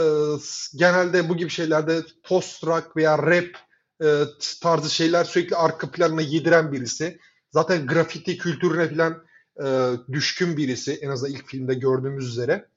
genelde 0.74 1.28
bu 1.28 1.36
gibi 1.36 1.50
şeylerde 1.50 2.02
post 2.22 2.66
rock 2.66 2.96
veya 2.96 3.18
rap 3.18 3.58
e, 4.04 4.22
tarzı 4.62 4.90
şeyler 4.90 5.24
sürekli 5.24 5.56
arka 5.56 5.90
planına 5.90 6.22
yediren 6.22 6.72
birisi. 6.72 7.18
Zaten 7.50 7.86
grafiti 7.86 8.38
kültürüne 8.38 8.88
falan 8.94 9.24
e, 9.64 9.96
düşkün 10.12 10.56
birisi. 10.56 10.92
En 10.92 11.10
azından 11.10 11.32
ilk 11.32 11.48
filmde 11.48 11.74
gördüğümüz 11.74 12.28
üzere. 12.28 12.68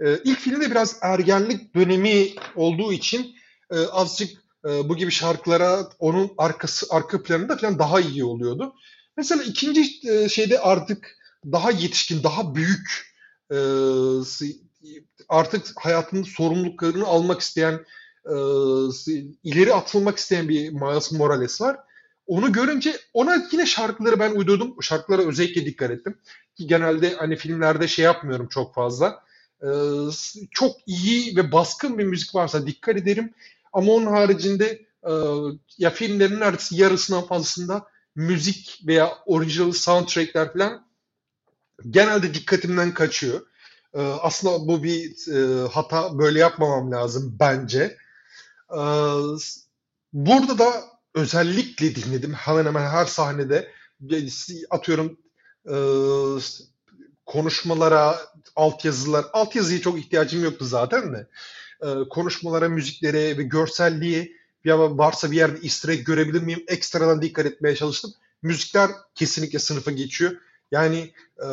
E, 0.00 0.18
ilk 0.24 0.38
filmde 0.38 0.70
biraz 0.70 0.98
ergenlik 1.02 1.74
dönemi 1.74 2.34
olduğu 2.56 2.92
için 2.92 3.34
e, 3.70 3.78
azıcık 3.86 4.30
e, 4.68 4.88
bu 4.88 4.96
gibi 4.96 5.10
şarkılara 5.10 5.88
onun 5.98 6.30
arkası 6.38 6.86
arka 6.90 7.22
planında 7.22 7.56
falan 7.56 7.78
daha 7.78 8.00
iyi 8.00 8.24
oluyordu. 8.24 8.74
Mesela 9.18 9.42
ikinci 9.42 10.10
e, 10.10 10.28
şeyde 10.28 10.60
artık 10.60 11.16
daha 11.52 11.70
yetişkin, 11.70 12.22
daha 12.22 12.54
büyük 12.54 13.14
e, 13.50 13.58
artık 15.28 15.66
hayatının 15.76 16.22
sorumluluklarını 16.22 17.06
almak 17.06 17.40
isteyen, 17.40 17.74
e, 18.24 18.34
ileri 19.44 19.74
atılmak 19.74 20.18
isteyen 20.18 20.48
bir 20.48 20.70
Miles 20.70 21.12
Morales 21.12 21.60
var. 21.60 21.76
Onu 22.26 22.52
görünce 22.52 22.96
ona 23.14 23.46
yine 23.52 23.66
şarkıları 23.66 24.20
ben 24.20 24.30
uydurdum. 24.30 24.82
Şarkılara 24.82 25.22
özellikle 25.22 25.66
dikkat 25.66 25.90
ettim. 25.90 26.18
Ki 26.56 26.66
genelde 26.66 27.14
hani 27.14 27.36
filmlerde 27.36 27.88
şey 27.88 28.04
yapmıyorum 28.04 28.48
çok 28.48 28.74
fazla. 28.74 29.22
Çok 30.50 30.76
iyi 30.86 31.36
ve 31.36 31.52
baskın 31.52 31.98
bir 31.98 32.04
müzik 32.04 32.34
varsa 32.34 32.66
dikkat 32.66 32.96
ederim. 32.96 33.34
Ama 33.72 33.92
onun 33.92 34.06
haricinde 34.06 34.86
ya 35.78 35.90
filmlerin 35.90 36.40
neredeyse 36.40 36.76
yarısından 36.76 37.26
fazlasında 37.26 37.86
müzik 38.18 38.82
veya 38.86 39.18
orijinal 39.26 39.72
soundtrackler 39.72 40.52
falan 40.52 40.86
genelde 41.90 42.34
dikkatimden 42.34 42.94
kaçıyor. 42.94 43.40
E, 43.94 44.00
aslında 44.00 44.68
bu 44.68 44.82
bir 44.82 45.28
e, 45.32 45.68
hata. 45.68 46.18
Böyle 46.18 46.38
yapmamam 46.38 46.92
lazım 46.92 47.36
bence. 47.40 47.96
E, 48.70 48.82
burada 50.12 50.58
da 50.58 50.72
özellikle 51.14 51.94
dinledim. 51.94 52.32
Hemen 52.32 52.66
hemen 52.66 52.90
her 52.90 53.06
sahnede 53.06 53.72
atıyorum 54.70 55.18
e, 55.66 55.76
konuşmalara, 57.26 58.18
altyazılar, 58.56 59.26
altyazıya 59.32 59.80
çok 59.80 59.98
ihtiyacım 59.98 60.44
yoktu 60.44 60.64
zaten 60.64 61.12
de. 61.12 61.28
E, 61.82 62.08
konuşmalara, 62.10 62.68
müziklere 62.68 63.38
ve 63.38 63.42
görselliğe 63.42 64.37
ya 64.64 64.98
varsa 64.98 65.30
bir 65.30 65.36
yerde 65.36 65.58
easter 65.62 65.92
egg 65.92 66.04
görebilir 66.04 66.42
miyim? 66.42 66.64
Ekstradan 66.68 67.22
dikkat 67.22 67.46
etmeye 67.46 67.76
çalıştım. 67.76 68.10
Müzikler 68.42 68.90
kesinlikle 69.14 69.58
sınıfa 69.58 69.90
geçiyor. 69.90 70.32
Yani 70.70 71.12
e, 71.38 71.48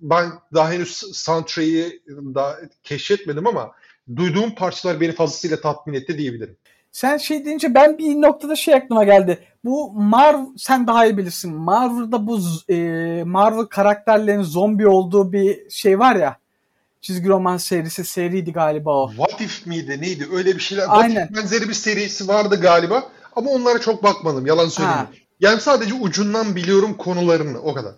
ben 0.00 0.32
daha 0.54 0.72
henüz 0.72 0.96
soundtrack'i 1.12 2.02
daha 2.34 2.56
keşfetmedim 2.82 3.46
ama 3.46 3.72
duyduğum 4.16 4.54
parçalar 4.54 5.00
beni 5.00 5.12
fazlasıyla 5.12 5.60
tatmin 5.60 5.94
etti 5.94 6.18
diyebilirim. 6.18 6.56
Sen 6.92 7.16
şey 7.16 7.44
deyince 7.44 7.74
ben 7.74 7.98
bir 7.98 8.14
noktada 8.14 8.56
şey 8.56 8.74
aklıma 8.74 9.04
geldi. 9.04 9.38
Bu 9.64 9.92
Marvel 9.92 10.46
sen 10.56 10.86
daha 10.86 11.06
iyi 11.06 11.16
bilirsin. 11.16 11.54
Marvel'da 11.54 12.26
bu 12.26 12.40
e, 12.68 12.76
Marvel 13.24 13.64
karakterlerin 13.64 14.42
zombi 14.42 14.88
olduğu 14.88 15.32
bir 15.32 15.70
şey 15.70 15.98
var 15.98 16.16
ya. 16.16 16.36
Çizgi 17.06 17.28
roman 17.28 17.56
serisi 17.56 18.04
seriydi 18.04 18.52
galiba 18.52 19.02
o. 19.02 19.10
What 19.10 19.40
If 19.40 19.66
miydi 19.66 20.00
neydi 20.00 20.28
öyle 20.32 20.54
bir 20.54 20.60
şeyler. 20.60 20.86
Aynen. 20.88 21.14
What 21.14 21.30
If 21.30 21.36
benzeri 21.36 21.68
bir 21.68 21.74
serisi 21.74 22.28
vardı 22.28 22.60
galiba 22.60 23.10
ama 23.36 23.50
onlara 23.50 23.80
çok 23.80 24.02
bakmadım 24.02 24.46
yalan 24.46 24.68
söyleyeyim. 24.68 24.98
Ha. 24.98 25.08
Yani 25.40 25.60
sadece 25.60 25.94
ucundan 25.94 26.56
biliyorum 26.56 26.94
konularını 26.94 27.58
o 27.58 27.74
kadar. 27.74 27.94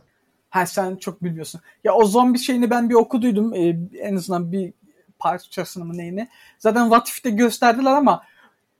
Ha 0.50 0.66
sen 0.66 0.96
çok 0.96 1.24
bilmiyorsun. 1.24 1.60
Ya 1.84 1.92
o 1.92 2.04
zombi 2.04 2.38
şeyini 2.38 2.70
ben 2.70 2.90
bir 2.90 2.94
okuduydum. 2.94 3.54
Ee, 3.54 3.78
en 3.98 4.16
azından 4.16 4.52
bir 4.52 4.72
parçasını 5.18 5.84
mı 5.84 5.98
neyini. 5.98 6.28
Zaten 6.58 6.82
What 6.82 7.08
If'te 7.08 7.30
gösterdiler 7.30 7.92
ama 7.92 8.22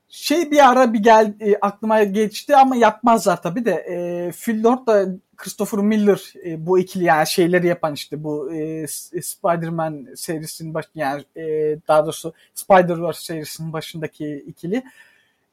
şey 0.09 0.51
bir 0.51 0.71
ara 0.71 0.93
bir 0.93 0.99
gel 0.99 1.35
e, 1.41 1.57
aklıma 1.61 2.03
geçti 2.05 2.57
ama 2.57 2.77
yapmazlar 2.77 3.43
tabii 3.43 3.65
de 3.65 3.73
e, 3.73 4.31
Phil 4.31 4.65
Lord 4.65 4.87
da 4.87 5.07
Christopher 5.37 5.81
Miller 5.81 6.33
e, 6.47 6.67
bu 6.67 6.79
ikili 6.79 7.05
yani 7.05 7.27
şeyleri 7.27 7.67
yapan 7.67 7.95
işte 7.95 8.25
bu 8.25 8.55
e, 8.55 8.87
Spider-Man 9.23 10.07
serisinin 10.17 10.75
baş 10.75 10.85
yani 10.95 11.25
e, 11.37 11.43
daha 11.89 12.05
doğrusu 12.05 12.33
Spider-Verse 12.55 13.25
serisinin 13.25 13.73
başındaki 13.73 14.45
ikili 14.47 14.83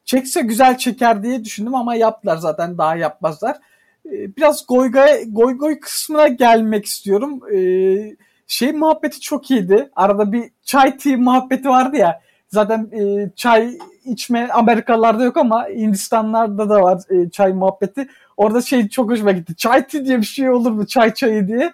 çekse 0.06 0.42
güzel 0.42 0.78
çeker 0.78 1.24
diye 1.24 1.46
düşündüm 1.46 1.76
ama 1.76 1.96
yaptılar 1.96 2.38
zaten 2.38 2.78
daha 2.78 2.96
yapmazlar. 2.96 3.58
E, 4.06 4.36
biraz 4.36 4.68
goy 4.68 4.92
goy, 4.92 5.24
goy 5.28 5.58
goy 5.58 5.80
kısmına 5.80 6.28
gelmek 6.28 6.86
istiyorum. 6.86 7.54
E, 7.54 7.58
şey 8.48 8.72
muhabbeti 8.72 9.20
çok 9.22 9.52
iyiydi. 9.52 9.90
Arada 9.96 10.32
bir 10.32 10.50
çay 10.64 10.98
tea 10.98 11.18
muhabbeti 11.18 11.70
vardı 11.70 11.98
ya. 11.98 12.22
Zaten 12.48 12.90
e, 12.92 13.30
çay 13.36 13.78
içme 14.06 14.50
Amerikalılarda 14.54 15.24
yok 15.24 15.38
ama 15.38 15.68
Hindistanlarda 15.68 16.70
da 16.70 16.82
var 16.82 17.02
e, 17.10 17.30
çay 17.30 17.54
muhabbeti. 17.54 18.08
Orada 18.38 18.62
şey 18.62 18.90
çok 18.90 19.12
hoşuma 19.12 19.32
gitti. 19.32 19.56
Çay 19.56 19.88
tea 19.88 20.06
diye 20.06 20.18
bir 20.18 20.26
şey 20.26 20.50
olur 20.50 20.72
mu? 20.72 20.88
Çay 20.88 21.14
çayı 21.14 21.48
diye. 21.48 21.74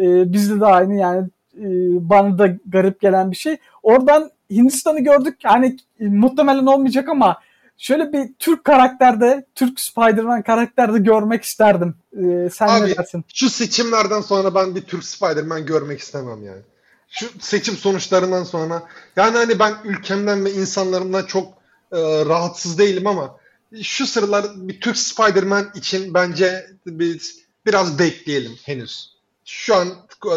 E, 0.00 0.32
bizde 0.32 0.60
de 0.60 0.66
aynı 0.66 0.94
yani 0.94 1.28
e, 1.56 1.66
bana 2.10 2.38
da 2.38 2.48
garip 2.66 3.00
gelen 3.00 3.30
bir 3.30 3.36
şey. 3.36 3.56
Oradan 3.82 4.30
Hindistan'ı 4.50 5.00
gördük. 5.00 5.38
Hani 5.42 5.76
e, 6.00 6.04
muhtemelen 6.04 6.66
olmayacak 6.66 7.08
ama 7.08 7.38
şöyle 7.78 8.12
bir 8.12 8.34
Türk 8.38 8.64
karakterde, 8.64 9.46
Türk 9.54 9.80
Spider-Man 9.80 10.42
karakterde 10.42 10.98
görmek 10.98 11.44
isterdim. 11.44 11.94
Ee, 12.12 12.50
sen 12.52 12.68
Abi, 12.68 12.90
ne 12.90 12.96
dersin? 12.96 13.24
Şu 13.34 13.50
seçimlerden 13.50 14.20
sonra 14.20 14.54
ben 14.54 14.74
bir 14.74 14.82
Türk 14.82 15.04
Spider-Man 15.04 15.66
görmek 15.66 16.00
istemem 16.00 16.42
yani 16.42 16.62
şu 17.08 17.26
seçim 17.40 17.76
sonuçlarından 17.76 18.44
sonra 18.44 18.82
yani 19.16 19.36
hani 19.36 19.58
ben 19.58 19.74
ülkemden 19.84 20.44
ve 20.44 20.52
insanlarımdan 20.52 21.24
çok 21.26 21.57
e, 21.92 21.98
rahatsız 22.24 22.78
değilim 22.78 23.06
ama 23.06 23.38
şu 23.82 24.06
sıralar 24.06 24.68
bir 24.68 24.80
Türk 24.80 24.96
Spider-Man 24.96 25.70
için 25.74 26.14
bence 26.14 26.70
bir, 26.86 27.34
biraz 27.66 27.98
bekleyelim 27.98 28.56
henüz. 28.64 29.18
Şu 29.44 29.74
an 29.74 29.88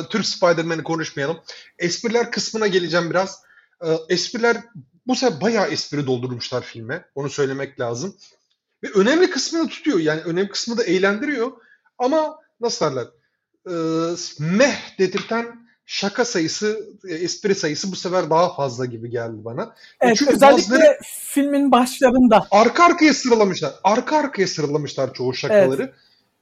Türk 0.10 0.26
Spider-Man'i 0.26 0.84
konuşmayalım. 0.84 1.40
Espriler 1.80 2.32
kısmına 2.32 2.68
geleceğim 2.68 3.10
biraz. 3.10 3.44
E, 3.82 3.88
espriler 4.10 4.58
bu 5.08 5.16
sefer 5.16 5.42
bayağı 5.42 5.68
espri 5.68 6.08
doldurmuşlar 6.08 6.62
filme. 6.62 7.06
Onu 7.16 7.30
söylemek 7.30 7.80
lazım. 7.80 8.16
Ve 8.84 8.90
önemli 8.92 9.30
kısmını 9.30 9.68
tutuyor. 9.68 10.00
Yani 10.00 10.22
önemli 10.22 10.50
kısmı 10.50 10.78
da 10.78 10.84
eğlendiriyor. 10.84 11.52
Ama 11.98 12.40
nasıl 12.62 12.86
derler? 12.86 13.08
E, 13.68 13.74
meh 14.40 15.00
dedirten 15.00 15.61
şaka 15.92 16.26
sayısı, 16.26 16.90
e, 17.08 17.14
espri 17.14 17.56
sayısı 17.56 17.92
bu 17.92 17.96
sefer 17.96 18.30
daha 18.30 18.56
fazla 18.56 18.86
gibi 18.86 19.10
geldi 19.10 19.46
bana. 19.46 19.64
E, 19.64 19.68
evet, 20.02 20.18
Çünkü 20.18 20.34
özellikle 20.34 20.58
bazıları, 20.58 20.98
filmin 21.04 21.72
başlarında. 21.72 22.48
Arka 22.52 22.84
arkaya 22.84 23.14
sıralamışlar. 23.14 23.74
Arka 23.84 24.18
arkaya 24.18 24.48
sıralamışlar 24.48 25.14
çoğu 25.14 25.34
şakaları. 25.34 25.84
Evet. 25.84 25.94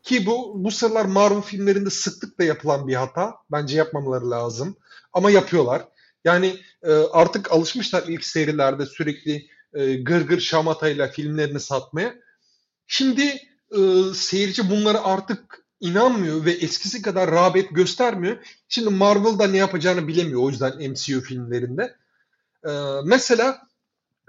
Ki 0.03 0.25
bu 0.25 0.53
bu 0.55 0.71
sıralar 0.71 1.05
Marvel 1.05 1.41
filmlerinde 1.41 1.89
sıklıkla 1.89 2.43
yapılan 2.43 2.87
bir 2.87 2.95
hata. 2.95 3.35
Bence 3.51 3.77
yapmamaları 3.77 4.31
lazım. 4.31 4.75
Ama 5.13 5.31
yapıyorlar. 5.31 5.81
Yani 6.25 6.55
e, 6.83 6.91
artık 6.91 7.51
alışmışlar 7.51 8.03
ilk 8.07 8.25
serilerde 8.25 8.85
sürekli 8.85 9.47
e, 9.73 9.95
gırgır 9.95 10.39
şamatayla 10.39 11.07
filmlerini 11.07 11.59
satmaya. 11.59 12.15
Şimdi 12.87 13.23
e, 13.71 13.79
seyirci 14.13 14.69
bunları 14.69 15.03
artık 15.03 15.65
inanmıyor 15.79 16.45
ve 16.45 16.51
eskisi 16.51 17.01
kadar 17.01 17.31
rağbet 17.31 17.69
göstermiyor. 17.69 18.37
Şimdi 18.67 18.89
Marvel'da 18.89 19.47
ne 19.47 19.57
yapacağını 19.57 20.07
bilemiyor 20.07 20.43
o 20.43 20.49
yüzden 20.49 20.91
MCU 20.91 21.21
filmlerinde. 21.21 21.95
Ee, 22.65 22.69
mesela 23.03 23.67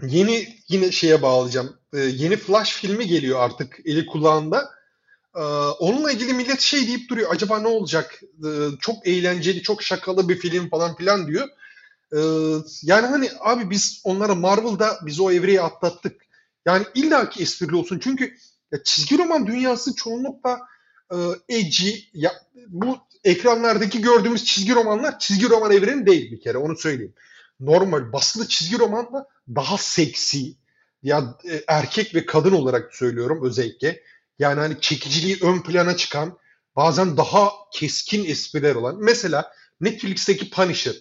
yeni 0.03 0.49
yine 0.69 0.93
şeye 0.93 1.23
bağlayacağım. 1.23 1.77
Ee, 1.93 1.99
yeni 1.99 2.37
Flash 2.37 2.73
filmi 2.73 3.07
geliyor 3.07 3.41
artık 3.41 3.81
eli 3.85 4.07
kulağında. 4.07 4.71
Ee, 5.37 5.41
onunla 5.79 6.13
ilgili 6.13 6.33
millet 6.33 6.61
şey 6.61 6.87
deyip 6.87 7.09
duruyor. 7.11 7.31
Acaba 7.33 7.59
ne 7.59 7.69
olacak? 7.69 8.21
Ee, 8.47 8.49
çok 8.81 9.07
eğlenceli, 9.07 9.63
çok 9.63 9.83
şakalı 9.83 10.29
bir 10.29 10.39
film 10.39 10.69
falan 10.69 10.97
filan 10.97 11.27
diyor. 11.27 11.49
Ee, 12.13 12.19
yani 12.83 13.07
hani 13.07 13.31
abi 13.41 13.71
biz 13.71 14.01
onlara 14.05 14.35
Marvel'da 14.35 14.99
biz 15.03 15.21
o 15.21 15.33
evreyi 15.33 15.61
atlattık. 15.61 16.23
Yani 16.67 16.85
illaki 16.95 17.43
esprili 17.43 17.77
olsun. 17.77 17.99
Çünkü 17.99 18.37
ya 18.73 18.83
çizgi 18.85 19.19
roman 19.19 19.47
dünyası 19.47 19.95
çoğunlukla 19.95 20.61
e, 21.13 21.17
edgy, 21.49 21.91
ya, 22.15 22.33
bu 22.69 22.99
ekranlardaki 23.25 24.01
gördüğümüz 24.01 24.45
çizgi 24.45 24.75
romanlar 24.75 25.19
çizgi 25.19 25.51
roman 25.51 25.73
evreni 25.73 26.07
değil 26.07 26.33
bir 26.33 26.41
kere 26.41 26.59
onu 26.59 26.77
söyleyeyim. 26.77 27.15
Normal 27.61 28.13
basılı 28.13 28.49
çizgi 28.49 28.79
roman 28.79 29.13
da 29.13 29.29
daha 29.49 29.79
seksi 29.79 30.55
ya 31.03 31.39
e, 31.51 31.65
erkek 31.69 32.15
ve 32.15 32.27
kadın 32.27 32.53
olarak 32.53 32.95
söylüyorum 32.95 33.41
özellikle. 33.45 34.03
Yani 34.39 34.61
hani 34.61 34.81
çekiciliği 34.81 35.39
ön 35.43 35.61
plana 35.63 35.97
çıkan 35.97 36.39
bazen 36.77 37.17
daha 37.17 37.51
keskin 37.73 38.25
espriler 38.25 38.75
olan. 38.75 38.97
Mesela 39.01 39.53
Netflix'teki 39.81 40.51
Punisher. 40.51 40.95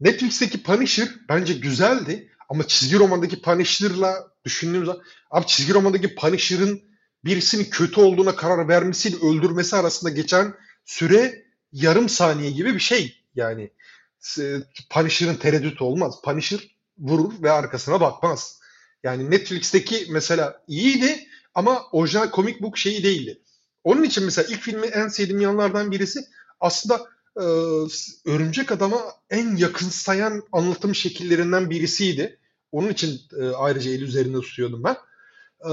Netflix'teki 0.00 0.62
Punisher 0.62 1.08
bence 1.28 1.52
güzeldi 1.52 2.32
ama 2.48 2.66
çizgi 2.66 2.98
romandaki 2.98 3.42
Punisher'la 3.42 4.28
düşündüğümüz 4.44 4.86
zaman 4.86 5.02
abi 5.30 5.46
çizgi 5.46 5.74
romandaki 5.74 6.14
Punisher'ın 6.14 6.82
birisinin 7.24 7.64
kötü 7.64 8.00
olduğuna 8.00 8.36
karar 8.36 8.68
vermesiyle 8.68 9.16
öldürmesi 9.16 9.76
arasında 9.76 10.10
geçen 10.10 10.54
süre 10.84 11.44
yarım 11.72 12.08
saniye 12.08 12.50
gibi 12.50 12.74
bir 12.74 12.80
şey. 12.80 13.16
Yani 13.34 13.70
e, 14.38 14.42
Punisher'ın 14.90 15.34
tereddüt 15.34 15.82
olmaz. 15.82 16.14
Punisher 16.24 16.60
vurur 16.98 17.42
ve 17.42 17.50
arkasına 17.50 18.00
bakmaz. 18.00 18.60
Yani 19.02 19.30
Netflix'teki 19.30 20.06
mesela 20.10 20.62
iyiydi 20.68 21.26
ama 21.54 21.82
orijinal 21.92 22.32
comic 22.32 22.60
book 22.60 22.78
şeyi 22.78 23.04
değildi. 23.04 23.42
Onun 23.84 24.02
için 24.02 24.24
mesela 24.24 24.48
ilk 24.48 24.60
filmi 24.60 24.86
en 24.86 25.08
sevdiğim 25.08 25.40
yanlardan 25.40 25.90
birisi 25.90 26.20
aslında 26.60 27.06
e, 27.36 27.44
Örümcek 28.30 28.72
Adam'a 28.72 29.00
en 29.30 29.56
yakın 29.56 29.88
sayan 29.88 30.42
anlatım 30.52 30.94
şekillerinden 30.94 31.70
birisiydi. 31.70 32.38
Onun 32.72 32.88
için 32.88 33.20
e, 33.40 33.48
ayrıca 33.48 33.90
el 33.90 34.02
üzerinde 34.02 34.40
tutuyordum 34.40 34.84
ben. 34.84 34.96
E, 35.64 35.70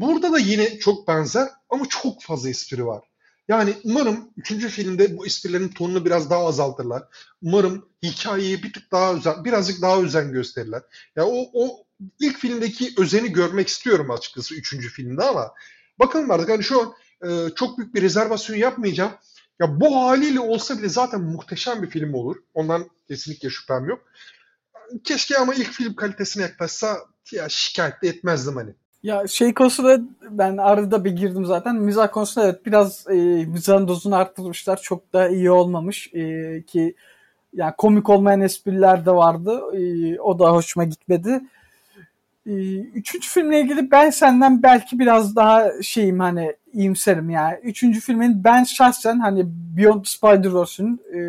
burada 0.00 0.32
da 0.32 0.38
yine 0.38 0.78
çok 0.78 1.08
benzer 1.08 1.48
ama 1.70 1.84
çok 1.88 2.22
fazla 2.22 2.48
espri 2.48 2.86
var. 2.86 3.02
Yani 3.48 3.74
umarım 3.84 4.30
üçüncü 4.36 4.68
filmde 4.68 5.18
bu 5.18 5.26
esprilerin 5.26 5.68
tonunu 5.68 6.04
biraz 6.04 6.30
daha 6.30 6.46
azaltırlar. 6.46 7.02
Umarım 7.42 7.88
hikayeyi 8.02 8.62
bir 8.62 8.72
tık 8.72 8.92
daha 8.92 9.14
özen, 9.14 9.44
birazcık 9.44 9.82
daha 9.82 10.00
özen 10.02 10.32
gösterirler. 10.32 10.82
Ya 11.16 11.26
o, 11.26 11.50
o 11.52 11.84
ilk 12.20 12.38
filmdeki 12.38 12.94
özeni 12.98 13.32
görmek 13.32 13.68
istiyorum 13.68 14.10
açıkçası 14.10 14.54
üçüncü 14.54 14.88
filmde 14.88 15.22
ama 15.22 15.54
bakalım 15.98 16.30
artık 16.30 16.48
hani 16.48 16.64
şu 16.64 16.80
an 16.80 16.94
e, 17.28 17.54
çok 17.54 17.78
büyük 17.78 17.94
bir 17.94 18.02
rezervasyon 18.02 18.56
yapmayacağım. 18.56 19.12
Ya 19.60 19.80
bu 19.80 19.96
haliyle 19.96 20.40
olsa 20.40 20.78
bile 20.78 20.88
zaten 20.88 21.20
muhteşem 21.20 21.82
bir 21.82 21.90
film 21.90 22.14
olur. 22.14 22.36
Ondan 22.54 22.90
kesinlikle 23.08 23.50
şüphem 23.50 23.84
yok. 23.88 24.00
Keşke 25.04 25.38
ama 25.38 25.54
ilk 25.54 25.72
film 25.72 25.94
kalitesine 25.94 26.42
yaklaşsa 26.42 26.98
ya 27.32 27.48
şikayet 27.48 28.04
etmezdim 28.04 28.56
hani. 28.56 28.74
Ya 29.02 29.26
şey 29.26 29.54
konusunda 29.54 30.00
ben 30.30 30.56
arada 30.56 31.04
bir 31.04 31.10
girdim 31.10 31.44
zaten. 31.46 31.76
Mizah 31.76 32.12
konusunda 32.12 32.46
evet 32.46 32.66
biraz 32.66 33.06
e, 33.10 33.14
mizahın 33.44 33.88
dozunu 33.88 34.16
arttırmışlar. 34.16 34.80
Çok 34.82 35.12
da 35.12 35.28
iyi 35.28 35.50
olmamış 35.50 36.10
e, 36.14 36.62
ki 36.62 36.94
yani 37.54 37.74
komik 37.78 38.08
olmayan 38.08 38.40
espriler 38.40 39.06
de 39.06 39.10
vardı. 39.10 39.60
E, 39.76 40.20
o 40.20 40.38
da 40.38 40.52
hoşuma 40.52 40.84
gitmedi. 40.84 41.40
E, 42.46 42.52
üçüncü 42.78 43.28
filmle 43.28 43.60
ilgili 43.60 43.90
ben 43.90 44.10
senden 44.10 44.62
belki 44.62 44.98
biraz 44.98 45.36
daha 45.36 45.82
şeyim 45.82 46.20
hani 46.20 46.56
iyimserim 46.72 47.30
yani. 47.30 47.58
Üçüncü 47.62 48.00
filmin 48.00 48.44
ben 48.44 48.64
şahsen 48.64 49.18
hani 49.20 49.44
Beyond 49.46 50.04
Spider-Verse'ün 50.04 51.00
e, 51.16 51.20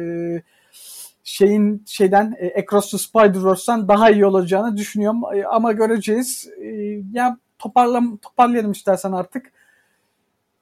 şeyin 1.24 1.84
şeyden 1.88 2.36
e, 2.40 2.62
Across 2.62 2.92
the 2.92 2.98
Spider-Verse'den 2.98 3.88
daha 3.88 4.10
iyi 4.10 4.26
olacağını 4.26 4.78
düşünüyorum. 4.78 5.22
E, 5.36 5.46
ama 5.46 5.72
göreceğiz. 5.72 6.50
E, 6.62 6.68
ya 7.14 7.38
toparlam 7.64 8.18
toparlayalım 8.18 8.72
istersen 8.72 9.12
artık. 9.12 9.52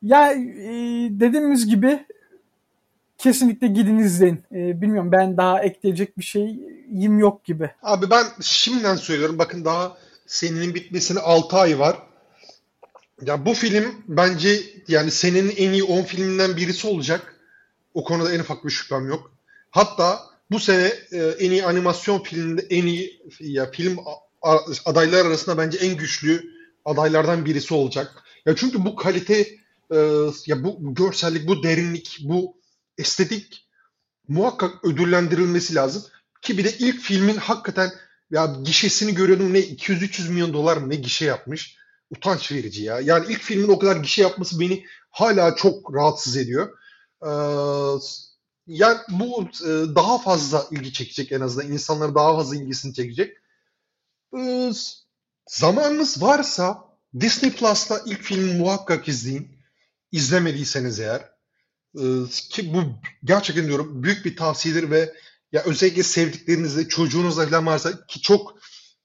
Ya 0.01 0.31
e, 0.33 0.37
dediğimiz 1.09 1.67
gibi 1.67 2.05
kesinlikle 3.17 3.67
gidin 3.67 3.97
izleyin. 3.97 4.43
E, 4.51 4.81
bilmiyorum 4.81 5.11
ben 5.11 5.37
daha 5.37 5.61
ekleyecek 5.61 6.17
bir 6.17 6.23
şeyim 6.23 7.19
yok 7.19 7.45
gibi. 7.45 7.71
Abi 7.81 8.09
ben 8.09 8.25
şimdiden 8.41 8.95
söylüyorum 8.95 9.37
bakın 9.39 9.65
daha 9.65 9.97
senenin 10.27 10.75
bitmesine 10.75 11.19
6 11.19 11.57
ay 11.57 11.79
var. 11.79 11.97
Ya 13.21 13.45
bu 13.45 13.53
film 13.53 14.03
bence 14.07 14.59
yani 14.87 15.11
senenin 15.11 15.53
en 15.57 15.71
iyi 15.71 15.83
10 15.83 16.03
filminden 16.03 16.57
birisi 16.57 16.87
olacak. 16.87 17.35
O 17.93 18.03
konuda 18.03 18.33
en 18.33 18.39
ufak 18.39 18.65
bir 18.65 18.71
şüphem 18.71 19.07
yok. 19.07 19.31
Hatta 19.71 20.19
bu 20.51 20.59
sene 20.59 20.93
e, 21.11 21.17
en 21.17 21.51
iyi 21.51 21.65
animasyon 21.65 22.19
filminde 22.19 22.65
en 22.69 22.85
iyi 22.85 23.21
ya 23.39 23.71
film 23.71 23.99
adaylar 24.85 25.25
arasında 25.25 25.57
bence 25.57 25.77
en 25.77 25.97
güçlü 25.97 26.60
adaylardan 26.85 27.45
birisi 27.45 27.73
olacak. 27.73 28.23
Ya 28.45 28.55
çünkü 28.55 28.85
bu 28.85 28.95
kalite 28.95 29.39
e, 29.91 29.97
ya 30.47 30.63
bu 30.63 30.95
görsellik, 30.95 31.47
bu 31.47 31.63
derinlik, 31.63 32.17
bu 32.23 32.57
estetik 32.97 33.67
muhakkak 34.27 34.85
ödüllendirilmesi 34.85 35.75
lazım. 35.75 36.03
Ki 36.41 36.57
bir 36.57 36.63
de 36.63 36.77
ilk 36.77 37.01
filmin 37.01 37.37
hakikaten 37.37 37.91
ya 38.31 38.55
gişesini 38.63 39.13
görüyordum 39.13 39.53
ne 39.53 39.59
200-300 39.59 40.29
milyon 40.29 40.53
dolar 40.53 40.89
ne 40.89 40.95
gişe 40.95 41.25
yapmış. 41.25 41.77
Utanç 42.11 42.51
verici 42.51 42.83
ya. 42.83 42.99
Yani 42.99 43.25
ilk 43.29 43.41
filmin 43.41 43.67
o 43.67 43.79
kadar 43.79 43.95
gişe 43.95 44.21
yapması 44.21 44.59
beni 44.59 44.85
hala 45.09 45.55
çok 45.55 45.95
rahatsız 45.95 46.37
ediyor. 46.37 46.77
Ee, 47.23 47.29
yani 48.67 48.97
bu 49.09 49.43
e, 49.43 49.69
daha 49.95 50.17
fazla 50.17 50.67
ilgi 50.71 50.93
çekecek 50.93 51.31
en 51.31 51.41
azından. 51.41 51.71
insanları 51.71 52.15
daha 52.15 52.35
fazla 52.35 52.55
ilgisini 52.55 52.93
çekecek. 52.93 53.37
Ee, 54.37 54.71
zamanınız 55.51 56.21
varsa 56.21 56.83
Disney 57.19 57.51
Plus'ta 57.51 58.01
ilk 58.05 58.21
filmi 58.21 58.53
muhakkak 58.53 59.07
izleyin. 59.07 59.61
İzlemediyseniz 60.11 60.99
eğer. 60.99 61.31
Ee, 61.97 62.01
ki 62.49 62.73
bu 62.73 62.83
gerçekten 63.23 63.67
diyorum 63.67 64.03
büyük 64.03 64.25
bir 64.25 64.35
tavsiyedir 64.35 64.91
ve 64.91 65.13
ya 65.51 65.63
özellikle 65.63 66.03
sevdiklerinizle, 66.03 66.87
çocuğunuzla 66.87 67.45
falan 67.45 67.65
varsa 67.65 68.05
ki 68.07 68.21
çok 68.21 68.55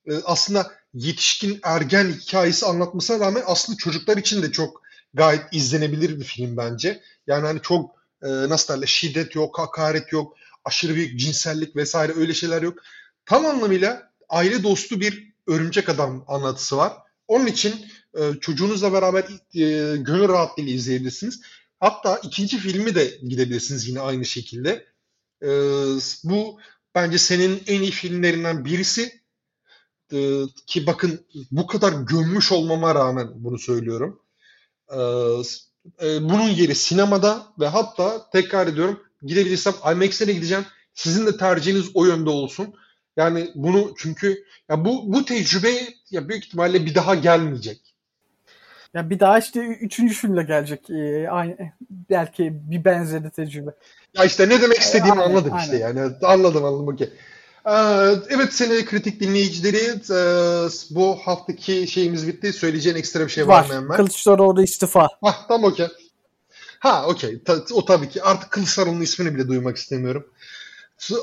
e, 0.07 0.15
aslında 0.25 0.73
yetişkin 0.95 1.61
ergen 1.63 2.13
hikayesi 2.13 2.67
anlatmasına 2.67 3.27
rağmen 3.27 3.43
aslında 3.47 3.79
çocuklar 3.79 4.17
için 4.17 4.43
de 4.43 4.53
çok 4.53 4.83
gayet 5.15 5.43
izlenebilir 5.53 6.21
bir 6.21 6.25
film 6.25 6.57
bence. 6.57 7.03
Yani 7.27 7.47
hani 7.47 7.63
çok 7.63 7.91
e, 8.23 8.29
nasıl 8.29 8.75
derler 8.75 8.87
şiddet 8.87 9.35
yok, 9.35 9.59
hakaret 9.59 10.13
yok, 10.13 10.37
aşırı 10.65 10.95
büyük 10.95 11.21
cinsellik 11.21 11.77
vesaire 11.77 12.13
öyle 12.17 12.35
şeyler 12.35 12.63
yok. 12.63 12.79
Tam 13.25 13.47
anlamıyla 13.47 14.13
aile 14.29 14.63
dostu 14.63 15.01
bir 15.01 15.36
örümcek 15.47 15.89
adam 15.89 16.25
anlatısı 16.29 16.77
var. 16.77 16.93
Onun 17.29 17.47
için 17.47 17.87
e, 18.15 18.33
çocuğunuzla 18.41 18.93
beraber 18.93 19.25
e, 19.55 19.97
gönül 19.97 20.29
rahatlığıyla 20.29 20.73
izleyebilirsiniz. 20.73 21.41
Hatta 21.81 22.21
ikinci 22.23 22.59
filmi 22.59 22.95
de 22.95 23.19
gidebilirsiniz 23.29 23.89
yine 23.89 24.01
aynı 24.01 24.25
şekilde. 24.25 24.87
E, 25.43 25.49
bu 26.25 26.59
bence 26.95 27.19
senin 27.19 27.63
en 27.67 27.83
iyi 27.83 27.91
filmlerinden 27.91 28.65
birisi. 28.65 29.21
E, 30.13 30.43
ki 30.67 30.87
bakın 30.87 31.27
bu 31.51 31.67
kadar 31.67 31.93
gömmüş 31.93 32.53
olmama 32.53 32.95
rağmen 32.95 33.29
bunu 33.35 33.59
söylüyorum. 33.59 34.23
E, 34.91 34.99
e, 36.03 36.23
bunun 36.23 36.49
yeri 36.49 36.75
sinemada 36.75 37.47
ve 37.61 37.67
hatta 37.67 38.31
tekrar 38.31 38.67
ediyorum 38.67 39.01
gidebilirsem 39.23 39.75
IMAX'e 39.93 40.27
de 40.27 40.33
gideceğim. 40.33 40.65
Sizin 40.95 41.27
de 41.27 41.37
tercihiniz 41.37 41.91
o 41.95 42.05
yönde 42.05 42.31
olsun. 42.31 42.75
Yani 43.17 43.51
bunu 43.55 43.95
çünkü 43.99 44.45
ya 44.69 44.85
bu 44.85 45.13
bu 45.13 45.25
tecrübe 45.25 45.73
ya 46.11 46.29
büyük 46.29 46.45
ihtimalle 46.45 46.87
bir 46.87 46.95
daha 46.95 47.15
gelmeyecek. 47.15 47.81
Ya 48.95 49.11
bir 49.11 49.21
daha 49.21 49.39
işte 49.39 49.61
üçüncü 49.61 50.15
filmle 50.15 50.43
gelecek. 50.43 50.91
Ee, 50.91 51.29
aynı 51.31 51.57
belki 52.11 52.53
bir 52.71 52.85
benzeri 52.85 53.31
tecrübe. 53.31 53.71
Ya 54.15 54.25
işte 54.25 54.49
ne 54.49 54.63
demek 54.63 54.79
istediğimi 54.79 55.21
aynen, 55.21 55.31
anladım 55.31 55.53
aynen. 55.53 55.65
işte 55.65 55.77
yani. 55.77 56.01
Anladım 56.23 56.65
anladım 56.65 56.89
okey. 56.89 57.11
Ee, 57.67 57.73
evet 58.29 58.53
seni 58.53 58.85
kritik 58.85 59.21
dinleyicileri 59.21 60.01
e, 60.11 60.19
bu 60.91 61.15
haftaki 61.15 61.87
şeyimiz 61.89 62.29
bitti. 62.29 62.53
Söyleyeceğin 62.53 62.97
ekstra 62.97 63.25
bir 63.25 63.33
şey 63.33 63.49
var, 63.49 63.63
var 63.63 63.69
mı 63.69 63.75
hemen? 63.75 63.97
Kılıçdaroğlu 63.97 64.63
istifa. 64.63 65.09
Hah 65.21 65.49
tamam 65.49 65.73
okey. 65.73 65.89
Ha 66.79 67.07
okey. 67.07 67.43
o 67.73 67.85
tabii 67.85 68.09
ki. 68.09 68.23
Artık 68.23 68.51
Kılıçdaroğlu'nun 68.51 69.01
ismini 69.01 69.35
bile 69.35 69.49
duymak 69.49 69.77
istemiyorum. 69.77 70.27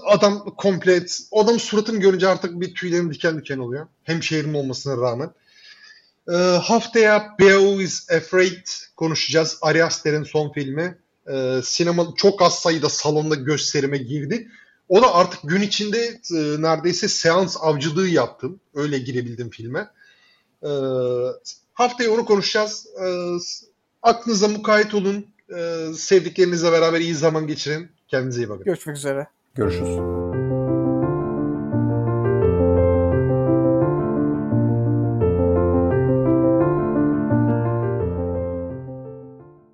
Adam 0.05 0.45
komplet. 0.57 1.19
Adam 1.31 1.59
suratını 1.59 1.99
görünce 1.99 2.27
artık 2.27 2.61
bir 2.61 2.75
tüylerim 2.75 3.13
diken 3.13 3.37
diken 3.37 3.57
oluyor. 3.57 3.87
Hem 4.03 4.23
şehrim 4.23 4.55
olmasına 4.55 5.01
rağmen. 5.01 5.31
E, 6.29 6.33
haftaya 6.63 7.35
Beau 7.39 7.81
is 7.81 8.11
Afraid 8.11 8.67
konuşacağız. 8.95 9.57
Ari 9.61 9.83
Aster'in 9.83 10.23
son 10.23 10.51
filmi. 10.51 10.97
E, 11.27 11.59
sinema 11.63 12.07
çok 12.15 12.41
az 12.41 12.59
sayıda 12.59 12.89
salonda 12.89 13.35
gösterime 13.35 13.97
girdi. 13.97 14.47
O 14.89 15.01
da 15.01 15.15
artık 15.15 15.39
gün 15.43 15.61
içinde 15.61 16.19
e, 16.35 16.61
neredeyse 16.61 17.07
seans 17.07 17.57
avcılığı 17.61 18.07
yaptım. 18.07 18.59
Öyle 18.73 18.99
girebildim 18.99 19.49
filme. 19.49 19.89
E, 20.63 20.69
haftaya 21.73 22.11
onu 22.11 22.25
konuşacağız. 22.25 22.87
E, 23.03 23.05
aklınıza 24.01 24.47
mukayyet 24.47 24.93
olun. 24.93 25.27
E, 25.57 25.87
sevdiklerinizle 25.97 26.71
beraber 26.71 26.99
iyi 26.99 27.15
zaman 27.15 27.47
geçirin. 27.47 27.91
Kendinize 28.07 28.41
iyi 28.41 28.49
bakın. 28.49 28.63
Görüşmek 28.63 28.97
üzere. 28.97 29.27
Görüşürüz. 29.55 30.22